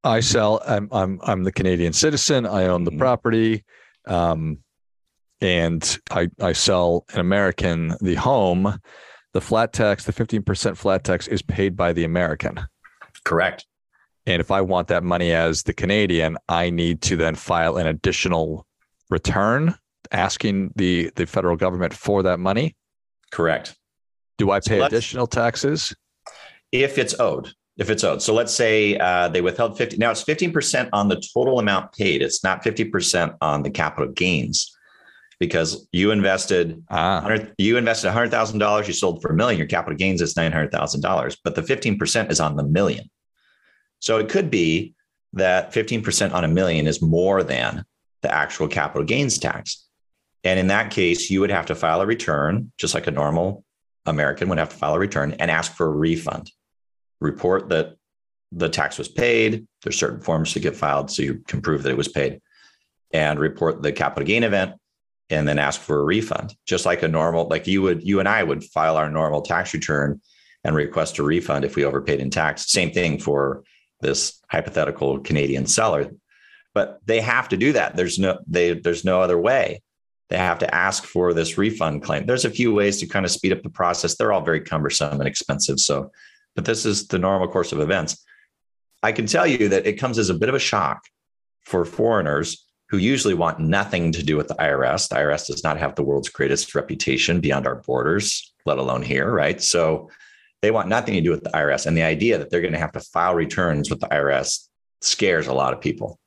I 0.03 0.21
sell, 0.21 0.61
I'm, 0.65 0.87
I'm, 0.91 1.19
I'm 1.23 1.43
the 1.43 1.51
Canadian 1.51 1.93
citizen. 1.93 2.45
I 2.45 2.67
own 2.67 2.85
the 2.85 2.91
mm-hmm. 2.91 2.99
property. 2.99 3.65
Um, 4.05 4.59
and 5.41 5.99
I, 6.09 6.29
I 6.39 6.53
sell 6.53 7.05
an 7.13 7.19
American 7.19 7.95
the 8.01 8.15
home, 8.15 8.79
the 9.33 9.41
flat 9.41 9.73
tax, 9.73 10.05
the 10.05 10.13
15% 10.13 10.77
flat 10.77 11.03
tax 11.03 11.27
is 11.27 11.41
paid 11.41 11.75
by 11.75 11.93
the 11.93 12.03
American. 12.03 12.59
Correct. 13.23 13.65
And 14.25 14.39
if 14.39 14.51
I 14.51 14.61
want 14.61 14.87
that 14.89 15.03
money 15.03 15.31
as 15.31 15.63
the 15.63 15.73
Canadian, 15.73 16.37
I 16.49 16.69
need 16.69 17.01
to 17.03 17.15
then 17.15 17.35
file 17.35 17.77
an 17.77 17.87
additional 17.87 18.65
return 19.09 19.75
asking 20.11 20.73
the, 20.75 21.11
the 21.15 21.25
federal 21.25 21.55
government 21.55 21.93
for 21.93 22.23
that 22.23 22.39
money. 22.39 22.75
Correct. 23.31 23.75
Do 24.37 24.51
I 24.51 24.59
pay 24.59 24.79
so 24.79 24.85
additional 24.85 25.27
taxes? 25.27 25.95
If 26.71 26.97
it's 26.97 27.17
owed 27.19 27.53
if 27.77 27.91
it's 27.91 28.03
owed. 28.03 28.21
So 28.21 28.33
let's 28.33 28.53
say 28.53 28.97
uh, 28.97 29.29
they 29.29 29.41
withheld 29.41 29.77
50. 29.77 29.97
Now 29.97 30.11
it's 30.11 30.23
15% 30.23 30.89
on 30.93 31.09
the 31.09 31.21
total 31.33 31.59
amount 31.59 31.93
paid. 31.93 32.21
It's 32.21 32.43
not 32.43 32.63
50% 32.63 33.37
on 33.39 33.61
the 33.61 33.69
capital 33.69 34.11
gains 34.11 34.75
because 35.39 35.87
you 35.91 36.11
invested 36.11 36.83
ah. 36.89 37.37
you 37.57 37.77
invested 37.77 38.11
$100,000, 38.11 38.87
you 38.87 38.93
sold 38.93 39.21
for 39.21 39.31
a 39.31 39.35
million, 39.35 39.57
your 39.57 39.67
capital 39.67 39.97
gains 39.97 40.21
is 40.21 40.33
$900,000, 40.33 41.37
but 41.43 41.55
the 41.55 41.61
15% 41.61 42.31
is 42.31 42.39
on 42.39 42.55
the 42.55 42.63
million. 42.63 43.09
So 43.99 44.17
it 44.17 44.29
could 44.29 44.49
be 44.49 44.93
that 45.33 45.73
15% 45.73 46.33
on 46.33 46.43
a 46.43 46.47
million 46.47 46.87
is 46.87 47.01
more 47.01 47.43
than 47.43 47.83
the 48.21 48.33
actual 48.33 48.67
capital 48.67 49.05
gains 49.05 49.37
tax. 49.37 49.87
And 50.43 50.59
in 50.59 50.67
that 50.67 50.91
case, 50.91 51.29
you 51.29 51.39
would 51.41 51.49
have 51.49 51.65
to 51.67 51.75
file 51.75 52.01
a 52.01 52.05
return, 52.05 52.71
just 52.77 52.93
like 52.93 53.07
a 53.07 53.11
normal 53.11 53.63
American 54.05 54.49
would 54.49 54.57
have 54.57 54.69
to 54.69 54.75
file 54.75 54.95
a 54.95 54.99
return 54.99 55.33
and 55.39 55.51
ask 55.51 55.73
for 55.73 55.87
a 55.87 55.91
refund 55.91 56.51
report 57.19 57.69
that 57.69 57.95
the 58.51 58.69
tax 58.69 58.97
was 58.97 59.09
paid. 59.09 59.67
There's 59.83 59.97
certain 59.97 60.21
forms 60.21 60.53
to 60.53 60.59
get 60.59 60.75
filed 60.75 61.11
so 61.11 61.21
you 61.21 61.43
can 61.47 61.61
prove 61.61 61.83
that 61.83 61.89
it 61.89 61.97
was 61.97 62.07
paid, 62.07 62.41
and 63.11 63.39
report 63.39 63.81
the 63.81 63.91
capital 63.91 64.25
gain 64.25 64.43
event, 64.43 64.73
and 65.29 65.47
then 65.47 65.59
ask 65.59 65.81
for 65.81 65.99
a 65.99 66.03
refund. 66.03 66.55
Just 66.65 66.85
like 66.85 67.03
a 67.03 67.07
normal, 67.07 67.47
like 67.47 67.67
you 67.67 67.81
would, 67.81 68.03
you 68.03 68.19
and 68.19 68.29
I 68.29 68.43
would 68.43 68.63
file 68.63 68.97
our 68.97 69.09
normal 69.09 69.41
tax 69.41 69.73
return 69.73 70.21
and 70.63 70.75
request 70.75 71.19
a 71.19 71.23
refund 71.23 71.65
if 71.65 71.75
we 71.75 71.85
overpaid 71.85 72.19
in 72.19 72.29
tax. 72.29 72.71
Same 72.71 72.91
thing 72.91 73.19
for 73.19 73.63
this 74.01 74.41
hypothetical 74.49 75.19
Canadian 75.19 75.65
seller, 75.65 76.11
but 76.73 76.99
they 77.05 77.21
have 77.21 77.49
to 77.49 77.57
do 77.57 77.73
that. 77.73 77.95
There's 77.95 78.19
no 78.19 78.39
they 78.47 78.73
there's 78.73 79.03
no 79.03 79.21
other 79.21 79.37
way. 79.37 79.81
They 80.29 80.37
have 80.37 80.59
to 80.59 80.75
ask 80.75 81.05
for 81.05 81.33
this 81.33 81.57
refund 81.57 82.03
claim. 82.03 82.25
There's 82.25 82.45
a 82.45 82.49
few 82.49 82.73
ways 82.73 82.99
to 82.99 83.07
kind 83.07 83.25
of 83.25 83.31
speed 83.31 83.53
up 83.53 83.63
the 83.63 83.69
process. 83.69 84.15
They're 84.15 84.33
all 84.33 84.41
very 84.41 84.61
cumbersome 84.61 85.19
and 85.19 85.27
expensive. 85.27 85.79
So 85.79 86.11
but 86.55 86.65
this 86.65 86.85
is 86.85 87.07
the 87.07 87.19
normal 87.19 87.47
course 87.47 87.71
of 87.71 87.79
events. 87.79 88.25
I 89.03 89.11
can 89.11 89.27
tell 89.27 89.47
you 89.47 89.69
that 89.69 89.85
it 89.85 89.93
comes 89.93 90.17
as 90.17 90.29
a 90.29 90.33
bit 90.33 90.49
of 90.49 90.55
a 90.55 90.59
shock 90.59 91.03
for 91.61 91.85
foreigners 91.85 92.65
who 92.89 92.97
usually 92.97 93.33
want 93.33 93.59
nothing 93.59 94.11
to 94.13 94.23
do 94.23 94.37
with 94.37 94.47
the 94.47 94.55
IRS. 94.55 95.09
The 95.09 95.15
IRS 95.15 95.47
does 95.47 95.63
not 95.63 95.77
have 95.77 95.95
the 95.95 96.03
world's 96.03 96.29
greatest 96.29 96.73
reputation 96.73 97.41
beyond 97.41 97.67
our 97.67 97.75
borders, 97.75 98.53
let 98.65 98.77
alone 98.77 99.01
here, 99.01 99.29
right? 99.29 99.61
So 99.61 100.09
they 100.61 100.71
want 100.71 100.87
nothing 100.87 101.13
to 101.15 101.21
do 101.21 101.31
with 101.31 101.43
the 101.43 101.49
IRS. 101.49 101.85
And 101.85 101.97
the 101.97 102.03
idea 102.03 102.37
that 102.37 102.49
they're 102.49 102.61
going 102.61 102.73
to 102.73 102.79
have 102.79 102.93
to 102.93 102.99
file 102.99 103.35
returns 103.35 103.89
with 103.89 103.99
the 103.99 104.07
IRS 104.07 104.67
scares 105.01 105.47
a 105.47 105.53
lot 105.53 105.73
of 105.73 105.81
people. 105.81 106.19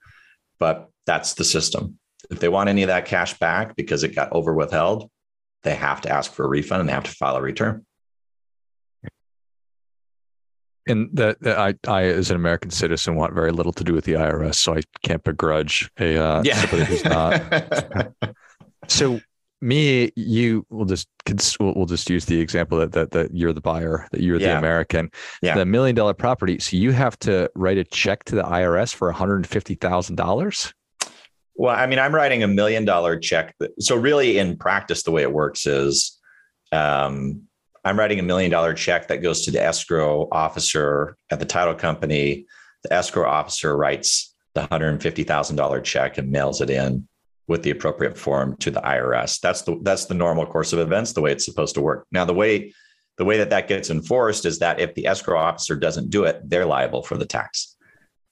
But 0.59 0.89
that's 1.07 1.35
the 1.35 1.45
system. 1.45 1.99
If 2.31 2.41
they 2.41 2.49
want 2.49 2.69
any 2.69 2.83
of 2.83 2.89
that 2.89 3.07
cash 3.07 3.39
back 3.39 3.75
because 3.75 4.05
it 4.05 4.15
got 4.15 4.33
over 4.33 4.55
withheld, 4.55 5.11
they 5.63 5.75
have 5.75 6.03
to 6.03 6.11
ask 6.11 6.33
for 6.33 6.45
a 6.45 6.49
refund 6.49 6.81
and 6.81 6.89
they 6.89 6.93
have 6.93 7.05
to 7.05 7.11
file 7.11 7.37
a 7.37 7.43
return 7.43 7.85
and 10.87 11.11
that, 11.15 11.41
that, 11.41 11.59
I, 11.59 11.75
I, 11.87 12.05
as 12.05 12.31
an 12.31 12.37
American 12.37 12.71
citizen, 12.71 13.15
want 13.15 13.35
very 13.35 13.53
little 13.53 13.73
to 13.73 13.85
do 13.85 13.93
with 13.93 14.05
the 14.05 14.15
IRS, 14.15 14.57
so 14.57 14.75
I 14.75 14.81
can't 15.03 15.23
begrudge 15.23 15.91
a 15.99 16.17
uh, 16.17 16.43
yeah. 16.45 16.57
somebody 16.57 16.85
who's 16.85 17.05
not. 17.05 18.13
so, 18.89 19.21
me, 19.61 20.11
you 20.17 20.65
will 20.71 20.87
just 20.87 21.09
we'll, 21.61 21.75
we'll 21.75 21.87
just 21.87 22.09
use 22.09 22.25
the 22.25 22.41
example 22.41 22.79
that, 22.79 22.93
that 22.93 23.11
that 23.11 23.35
you're 23.35 23.53
the 23.53 23.61
buyer, 23.61 24.09
that 24.11 24.23
you're 24.23 24.41
yeah. 24.41 24.53
the 24.55 24.59
American, 24.59 25.11
yeah. 25.43 25.55
the 25.55 25.67
million 25.67 25.95
dollar 25.95 26.15
property. 26.15 26.59
So 26.59 26.77
you 26.77 26.93
have 26.93 27.19
to 27.21 27.51
write 27.55 27.79
a 27.79 27.85
check 27.85 28.25
to 28.25 28.35
the 28.35 28.43
IRS 28.43 28.95
for 28.95 29.09
one 29.09 29.15
hundred 29.15 29.47
fifty 29.47 29.75
thousand 29.75 30.17
dollars. 30.17 30.73
Well, 31.55 31.77
I 31.77 31.87
mean, 31.87 31.99
I'm 31.99 32.15
writing 32.15 32.43
a 32.43 32.49
million 32.49 32.87
dollar 32.87 33.19
check. 33.19 33.55
So 33.81 33.97
really, 33.97 34.39
in 34.39 34.57
practice, 34.57 35.03
the 35.03 35.11
way 35.11 35.23
it 35.23 35.33
works 35.33 35.67
is, 35.67 36.19
um, 36.73 37.43
I'm 37.85 37.99
writing 37.99 38.19
a 38.19 38.23
million 38.23 38.51
dollar 38.51 38.75
check 38.75 39.09
that 39.09 39.23
goes 39.23 39.45
to 39.45 39.51
the 39.51 39.63
escrow 39.63 40.29
officer 40.31 41.17
at 41.31 41.39
the 41.39 41.47
title 41.47 41.75
company. 41.75 42.47
The 42.83 42.93
escrow 42.93 43.29
officer 43.29 43.77
writes 43.77 44.35
the 44.55 44.63
$150,000 44.63 45.85
check 45.85 46.19
and 46.19 46.31
mails 46.31 46.61
it 46.61 46.71
in 46.71 47.07
with 47.47 47.63
the 47.63 47.71
appropriate 47.71 48.17
form 48.17 48.57
to 48.59 48.71
the 48.71 48.81
IRS. 48.81 49.41
That's 49.41 49.63
the 49.63 49.79
that's 49.83 50.07
the 50.07 50.15
normal 50.15 50.47
course 50.47 50.73
of 50.73 50.79
events, 50.79 51.13
the 51.13 51.21
way 51.21 51.33
it's 51.33 51.45
supposed 51.45 51.75
to 51.75 51.81
work. 51.81 52.07
Now, 52.13 52.25
the 52.25 52.35
way 52.35 52.73
the 53.19 53.25
way 53.25 53.39
that 53.39 53.51
that 53.51 53.69
gets 53.69 53.91
enforced 53.91 54.47
is 54.47 54.59
that 54.61 54.81
if 54.81 54.95
the 54.95 55.07
escrow 55.07 55.39
officer 55.39 55.77
doesn't 55.77 56.11
do 56.11 56.25
it, 56.25 56.41
they're 56.49 56.67
liable 56.67 57.03
for 57.03 57.17
the 57.17 57.27
tax. 57.27 57.77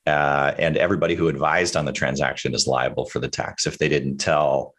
Uh, 0.06 0.54
and 0.58 0.76
everybody 0.76 1.14
who 1.14 1.28
advised 1.28 1.76
on 1.76 1.84
the 1.84 1.92
transaction 1.92 2.54
is 2.54 2.66
liable 2.66 3.04
for 3.04 3.18
the 3.18 3.28
tax 3.28 3.66
if 3.66 3.76
they 3.76 3.88
didn't 3.88 4.18
tell 4.18 4.72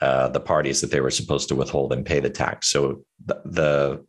uh, 0.00 0.28
the 0.28 0.38
parties 0.38 0.80
that 0.80 0.92
they 0.92 1.00
were 1.00 1.10
supposed 1.10 1.48
to 1.48 1.56
withhold 1.56 1.92
and 1.92 2.06
pay 2.06 2.20
the 2.20 2.30
tax. 2.30 2.68
So 2.68 3.04
the, 3.26 3.42
the 3.44 4.06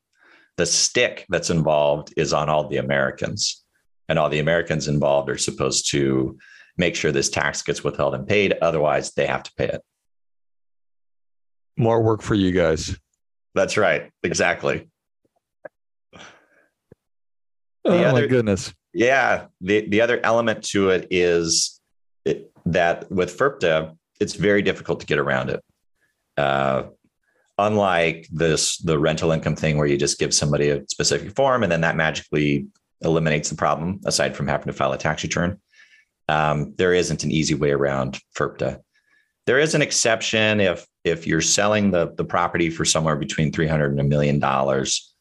the 0.59 0.65
stick 0.65 1.25
that's 1.29 1.49
involved 1.49 2.13
is 2.17 2.33
on 2.33 2.49
all 2.49 2.67
the 2.67 2.75
Americans, 2.77 3.63
and 4.09 4.19
all 4.19 4.27
the 4.27 4.39
Americans 4.39 4.89
involved 4.89 5.29
are 5.29 5.37
supposed 5.37 5.89
to 5.91 6.37
make 6.77 6.97
sure 6.97 7.13
this 7.13 7.29
tax 7.29 7.61
gets 7.61 7.81
withheld 7.81 8.13
and 8.13 8.27
paid. 8.27 8.53
Otherwise, 8.61 9.13
they 9.13 9.25
have 9.25 9.41
to 9.43 9.51
pay 9.57 9.69
it. 9.69 9.81
More 11.77 12.03
work 12.03 12.21
for 12.21 12.35
you 12.35 12.51
guys. 12.51 12.99
That's 13.55 13.77
right. 13.77 14.11
Exactly. 14.21 14.89
The 16.11 16.19
oh 17.85 18.03
other, 18.03 18.21
my 18.21 18.27
goodness. 18.27 18.73
Yeah. 18.93 19.45
The, 19.61 19.87
the 19.87 20.01
other 20.01 20.19
element 20.21 20.65
to 20.71 20.89
it 20.89 21.07
is 21.09 21.79
that 22.65 23.09
with 23.09 23.37
FIRPTA, 23.37 23.95
it's 24.19 24.33
very 24.33 24.61
difficult 24.61 24.99
to 24.99 25.05
get 25.05 25.19
around 25.19 25.51
it. 25.51 25.63
Uh, 26.35 26.83
unlike 27.65 28.27
this, 28.31 28.77
the 28.77 28.97
rental 28.97 29.31
income 29.31 29.55
thing 29.55 29.77
where 29.77 29.87
you 29.87 29.97
just 29.97 30.19
give 30.19 30.33
somebody 30.33 30.69
a 30.69 30.83
specific 30.87 31.35
form 31.35 31.63
and 31.63 31.71
then 31.71 31.81
that 31.81 31.95
magically 31.95 32.67
eliminates 33.01 33.49
the 33.49 33.55
problem, 33.55 33.99
aside 34.05 34.35
from 34.35 34.47
having 34.47 34.67
to 34.67 34.73
file 34.73 34.91
a 34.93 34.97
tax 34.97 35.23
return 35.23 35.59
um, 36.29 36.75
there 36.77 36.93
isn't 36.93 37.23
an 37.23 37.31
easy 37.31 37.55
way 37.55 37.71
around 37.71 38.19
FIRPTA. 38.37 38.79
There 39.47 39.59
is 39.59 39.73
an 39.73 39.81
exception 39.81 40.61
if 40.61 40.85
if 41.03 41.25
you're 41.25 41.41
selling 41.41 41.89
the 41.89 42.13
the 42.15 42.23
property 42.23 42.69
for 42.69 42.85
somewhere 42.85 43.15
between 43.15 43.51
three 43.51 43.67
hundred 43.67 43.91
and 43.91 43.99
a 43.99 44.03
million 44.03 44.37
dollars, 44.37 45.15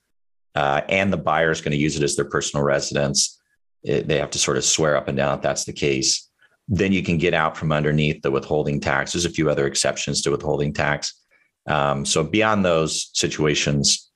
uh, 0.54 0.82
and 0.88 1.10
the 1.10 1.16
buyer 1.16 1.50
is 1.50 1.62
going 1.62 1.72
to 1.72 1.78
use 1.78 1.96
it 1.96 2.02
as 2.02 2.14
their 2.14 2.26
personal 2.26 2.64
residence. 2.64 3.40
It, 3.82 4.06
they 4.06 4.18
have 4.18 4.30
to 4.32 4.38
sort 4.38 4.58
of 4.58 4.64
swear 4.64 4.96
up 4.96 5.08
and 5.08 5.16
down 5.16 5.38
if 5.38 5.42
that's 5.42 5.64
the 5.64 5.72
case. 5.72 6.28
Then 6.68 6.92
you 6.92 7.02
can 7.02 7.16
get 7.16 7.32
out 7.32 7.56
from 7.56 7.72
underneath 7.72 8.20
the 8.20 8.30
withholding 8.30 8.78
tax. 8.78 9.12
There's 9.12 9.24
a 9.24 9.30
few 9.30 9.48
other 9.48 9.66
exceptions 9.66 10.20
to 10.22 10.30
withholding 10.30 10.74
tax. 10.74 11.24
Um, 11.68 12.04
so 12.04 12.24
beyond 12.24 12.64
those 12.64 13.10
situations, 13.12 14.10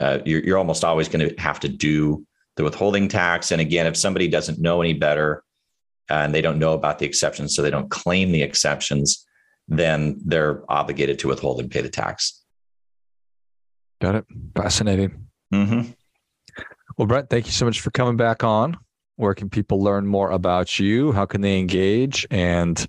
uh, 0.00 0.18
you're, 0.24 0.42
you're 0.42 0.58
almost 0.58 0.84
always 0.84 1.08
going 1.08 1.28
to 1.28 1.40
have 1.40 1.60
to 1.60 1.68
do 1.68 2.26
the 2.56 2.64
withholding 2.64 3.08
tax. 3.08 3.52
And 3.52 3.60
again, 3.60 3.86
if 3.86 3.96
somebody 3.96 4.28
doesn't 4.28 4.58
know 4.58 4.82
any 4.82 4.92
better, 4.92 5.42
and 6.08 6.34
they 6.34 6.42
don't 6.42 6.58
know 6.58 6.72
about 6.72 6.98
the 6.98 7.06
exceptions, 7.06 7.54
so 7.54 7.62
they 7.62 7.70
don't 7.70 7.90
claim 7.90 8.32
the 8.32 8.42
exceptions, 8.42 9.26
then 9.68 10.20
they're 10.24 10.62
obligated 10.68 11.18
to 11.20 11.28
withhold 11.28 11.60
and 11.60 11.70
pay 11.70 11.80
the 11.80 11.88
tax. 11.88 12.44
Got 14.00 14.16
it. 14.16 14.24
Fascinating. 14.54 15.26
Mm-hmm. 15.52 15.90
Well, 16.96 17.06
Brent, 17.06 17.28
thank 17.28 17.46
you 17.46 17.52
so 17.52 17.64
much 17.64 17.80
for 17.80 17.90
coming 17.90 18.16
back 18.16 18.44
on. 18.44 18.76
Where 19.16 19.34
can 19.34 19.48
people 19.48 19.82
learn 19.82 20.06
more 20.06 20.30
about 20.30 20.78
you? 20.78 21.12
How 21.12 21.26
can 21.26 21.40
they 21.40 21.58
engage? 21.58 22.26
And 22.30 22.86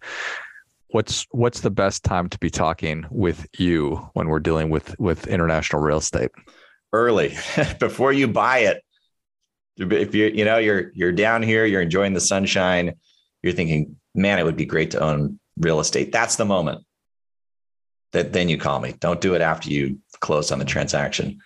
what's 0.89 1.26
what's 1.32 1.62
the 1.62 1.69
best 1.69 2.04
time 2.04 2.30
to 2.30 2.38
be 2.39 2.50
talking 2.50 3.06
with 3.10 3.47
you 3.58 4.10
when 4.13 4.28
we're 4.28 4.39
dealing 4.39 4.69
with 4.69 4.97
with 5.00 5.28
international 5.28 5.82
real 5.82 5.97
estate? 5.97 6.32
Early, 6.93 7.36
before 7.80 8.13
you 8.13 8.28
buy 8.28 8.60
it. 8.60 8.84
If 9.78 10.15
you 10.15 10.26
you 10.28 10.45
know 10.45 10.58
you're 10.58 10.91
you're 10.93 11.12
down 11.12 11.43
here, 11.43 11.65
you're 11.65 11.82
enjoying 11.82 12.13
the 12.13 12.21
sunshine, 12.21 12.95
you're 13.43 13.54
thinking, 13.54 13.97
man, 14.15 14.39
it 14.39 14.43
would 14.43 14.58
be 14.58 14.65
great 14.65 14.91
to 14.91 15.00
own 15.00 15.39
real 15.58 15.80
estate. 15.80 16.12
That's 16.12 16.36
the 16.36 16.45
moment 16.45 16.84
that 18.13 18.34
then 18.34 18.50
you 18.50 18.58
call 18.58 18.80
me. 18.80 18.95
Don't 19.00 19.21
do 19.21 19.36
it 19.36 19.41
after 19.41 19.69
you 19.69 20.00
close 20.19 20.52
on 20.52 20.60
the 20.60 20.65
transaction. 20.65 21.39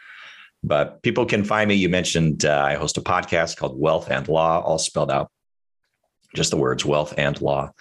But 0.64 1.02
people 1.02 1.26
can 1.26 1.44
find 1.44 1.68
me. 1.68 1.76
You 1.76 1.90
mentioned 1.90 2.46
uh, 2.46 2.62
I 2.64 2.76
host 2.76 2.98
a 2.98 3.02
podcast 3.02 3.58
called 3.58 3.80
Wealth 3.80 4.10
and 4.12 4.28
Law, 4.28 4.62
all 4.62 4.78
spelled 4.78 5.12
out, 5.12 5.32
just 6.36 6.52
the 6.52 6.58
words 6.58 6.86
Wealth 6.86 7.16
and 7.18 7.40
Law. 7.42 7.72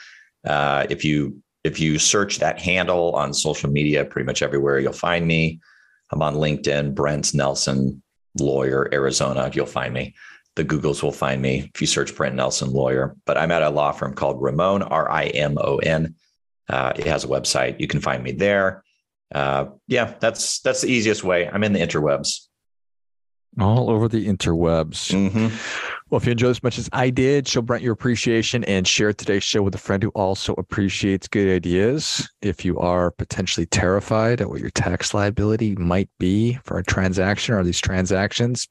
Uh, 0.44 0.86
if 0.88 1.04
you 1.04 1.42
if 1.64 1.80
you 1.80 1.98
search 1.98 2.38
that 2.38 2.58
handle 2.58 3.14
on 3.14 3.34
social 3.34 3.70
media, 3.70 4.04
pretty 4.04 4.26
much 4.26 4.42
everywhere 4.42 4.78
you'll 4.78 4.92
find 4.92 5.26
me. 5.26 5.60
I'm 6.10 6.22
on 6.22 6.34
LinkedIn, 6.34 6.94
Brent 6.94 7.34
Nelson, 7.34 8.02
lawyer, 8.38 8.88
Arizona. 8.92 9.50
You'll 9.52 9.66
find 9.66 9.94
me 9.94 10.14
the 10.56 10.64
Googles 10.64 11.02
will 11.02 11.12
find 11.12 11.40
me 11.40 11.70
if 11.72 11.80
you 11.80 11.86
search 11.86 12.14
Brent 12.14 12.34
Nelson 12.34 12.72
lawyer. 12.72 13.16
But 13.24 13.38
I'm 13.38 13.50
at 13.50 13.62
a 13.62 13.70
law 13.70 13.92
firm 13.92 14.14
called 14.14 14.40
Rimon, 14.40 14.82
R 14.82 15.10
I 15.10 15.26
M 15.26 15.56
O 15.58 15.78
N. 15.78 16.14
Uh, 16.68 16.92
it 16.96 17.06
has 17.06 17.24
a 17.24 17.28
website. 17.28 17.80
You 17.80 17.86
can 17.86 18.00
find 18.00 18.22
me 18.22 18.32
there. 18.32 18.84
Uh, 19.32 19.66
yeah, 19.86 20.14
that's 20.20 20.60
that's 20.60 20.82
the 20.82 20.88
easiest 20.88 21.24
way. 21.24 21.48
I'm 21.48 21.64
in 21.64 21.72
the 21.72 21.80
interwebs. 21.80 22.46
All 23.58 23.90
over 23.90 24.08
the 24.08 24.26
interwebs. 24.26 25.12
Mm-hmm. 25.12 25.89
Well, 26.10 26.20
if 26.20 26.26
you 26.26 26.32
enjoyed 26.32 26.50
as 26.50 26.62
much 26.64 26.76
as 26.76 26.88
I 26.92 27.10
did, 27.10 27.46
show 27.46 27.62
Brent 27.62 27.84
your 27.84 27.92
appreciation 27.92 28.64
and 28.64 28.86
share 28.86 29.12
today's 29.12 29.44
show 29.44 29.62
with 29.62 29.76
a 29.76 29.78
friend 29.78 30.02
who 30.02 30.08
also 30.08 30.54
appreciates 30.54 31.28
good 31.28 31.48
ideas. 31.54 32.28
If 32.42 32.64
you 32.64 32.80
are 32.80 33.12
potentially 33.12 33.66
terrified 33.66 34.40
at 34.40 34.48
what 34.48 34.58
your 34.58 34.70
tax 34.70 35.14
liability 35.14 35.76
might 35.76 36.08
be 36.18 36.58
for 36.64 36.78
a 36.78 36.82
transaction 36.82 37.54
or 37.54 37.62
these 37.62 37.80
transactions, 37.80 38.66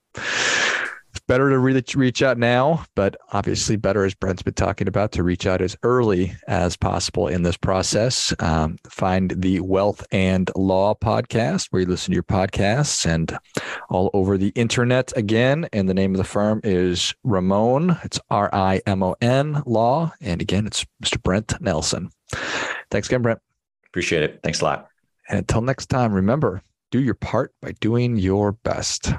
better 1.30 1.52
to 1.52 1.60
reach 1.60 1.96
reach 1.96 2.24
out 2.24 2.40
now, 2.40 2.84
but 2.96 3.16
obviously 3.34 3.76
better, 3.76 4.04
as 4.04 4.16
Brent's 4.16 4.42
been 4.42 4.56
talking 4.56 4.88
about, 4.88 5.12
to 5.12 5.22
reach 5.22 5.46
out 5.46 5.62
as 5.62 5.78
early 5.84 6.36
as 6.48 6.76
possible 6.76 7.28
in 7.28 7.44
this 7.44 7.56
process. 7.56 8.34
Um, 8.40 8.78
find 8.90 9.32
the 9.38 9.60
Wealth 9.60 10.04
and 10.12 10.50
Law 10.56 10.96
podcast 10.96 11.68
where 11.70 11.84
you 11.84 11.88
listen 11.88 12.12
to 12.12 12.16
your 12.16 12.24
podcasts 12.24 13.06
and 13.06 13.38
all 13.92 14.10
over 14.16 14.40
the 14.40 14.52
internet 14.56 15.16
again. 15.16 15.70
And 15.72 15.88
the 15.88 15.94
name 15.94 16.16
of 16.16 16.18
the 16.18 16.24
firm 16.24 16.62
is 16.64 17.14
Rimon. 17.24 18.04
It's 18.04 18.20
R 18.32 18.50
I 18.52 18.82
M 18.88 19.04
O 19.04 19.16
N 19.22 19.62
Law. 19.68 20.12
And 20.20 20.42
again, 20.42 20.66
it's 20.66 20.84
Mr. 21.04 21.22
Brent 21.22 21.62
Nelson. 21.62 22.10
Thanks 22.90 23.08
again, 23.08 23.22
Brent. 23.22 23.40
Appreciate 23.86 24.24
it. 24.24 24.40
Thanks 24.42 24.62
a 24.62 24.66
lot. 24.66 24.88
And 25.30 25.38
until 25.38 25.62
next 25.62 25.92
time, 25.92 26.12
remember 26.12 26.64
do 26.90 27.00
your 27.00 27.14
part 27.14 27.54
by 27.62 27.74
doing 27.74 28.18
your 28.18 28.54
best. 28.54 29.14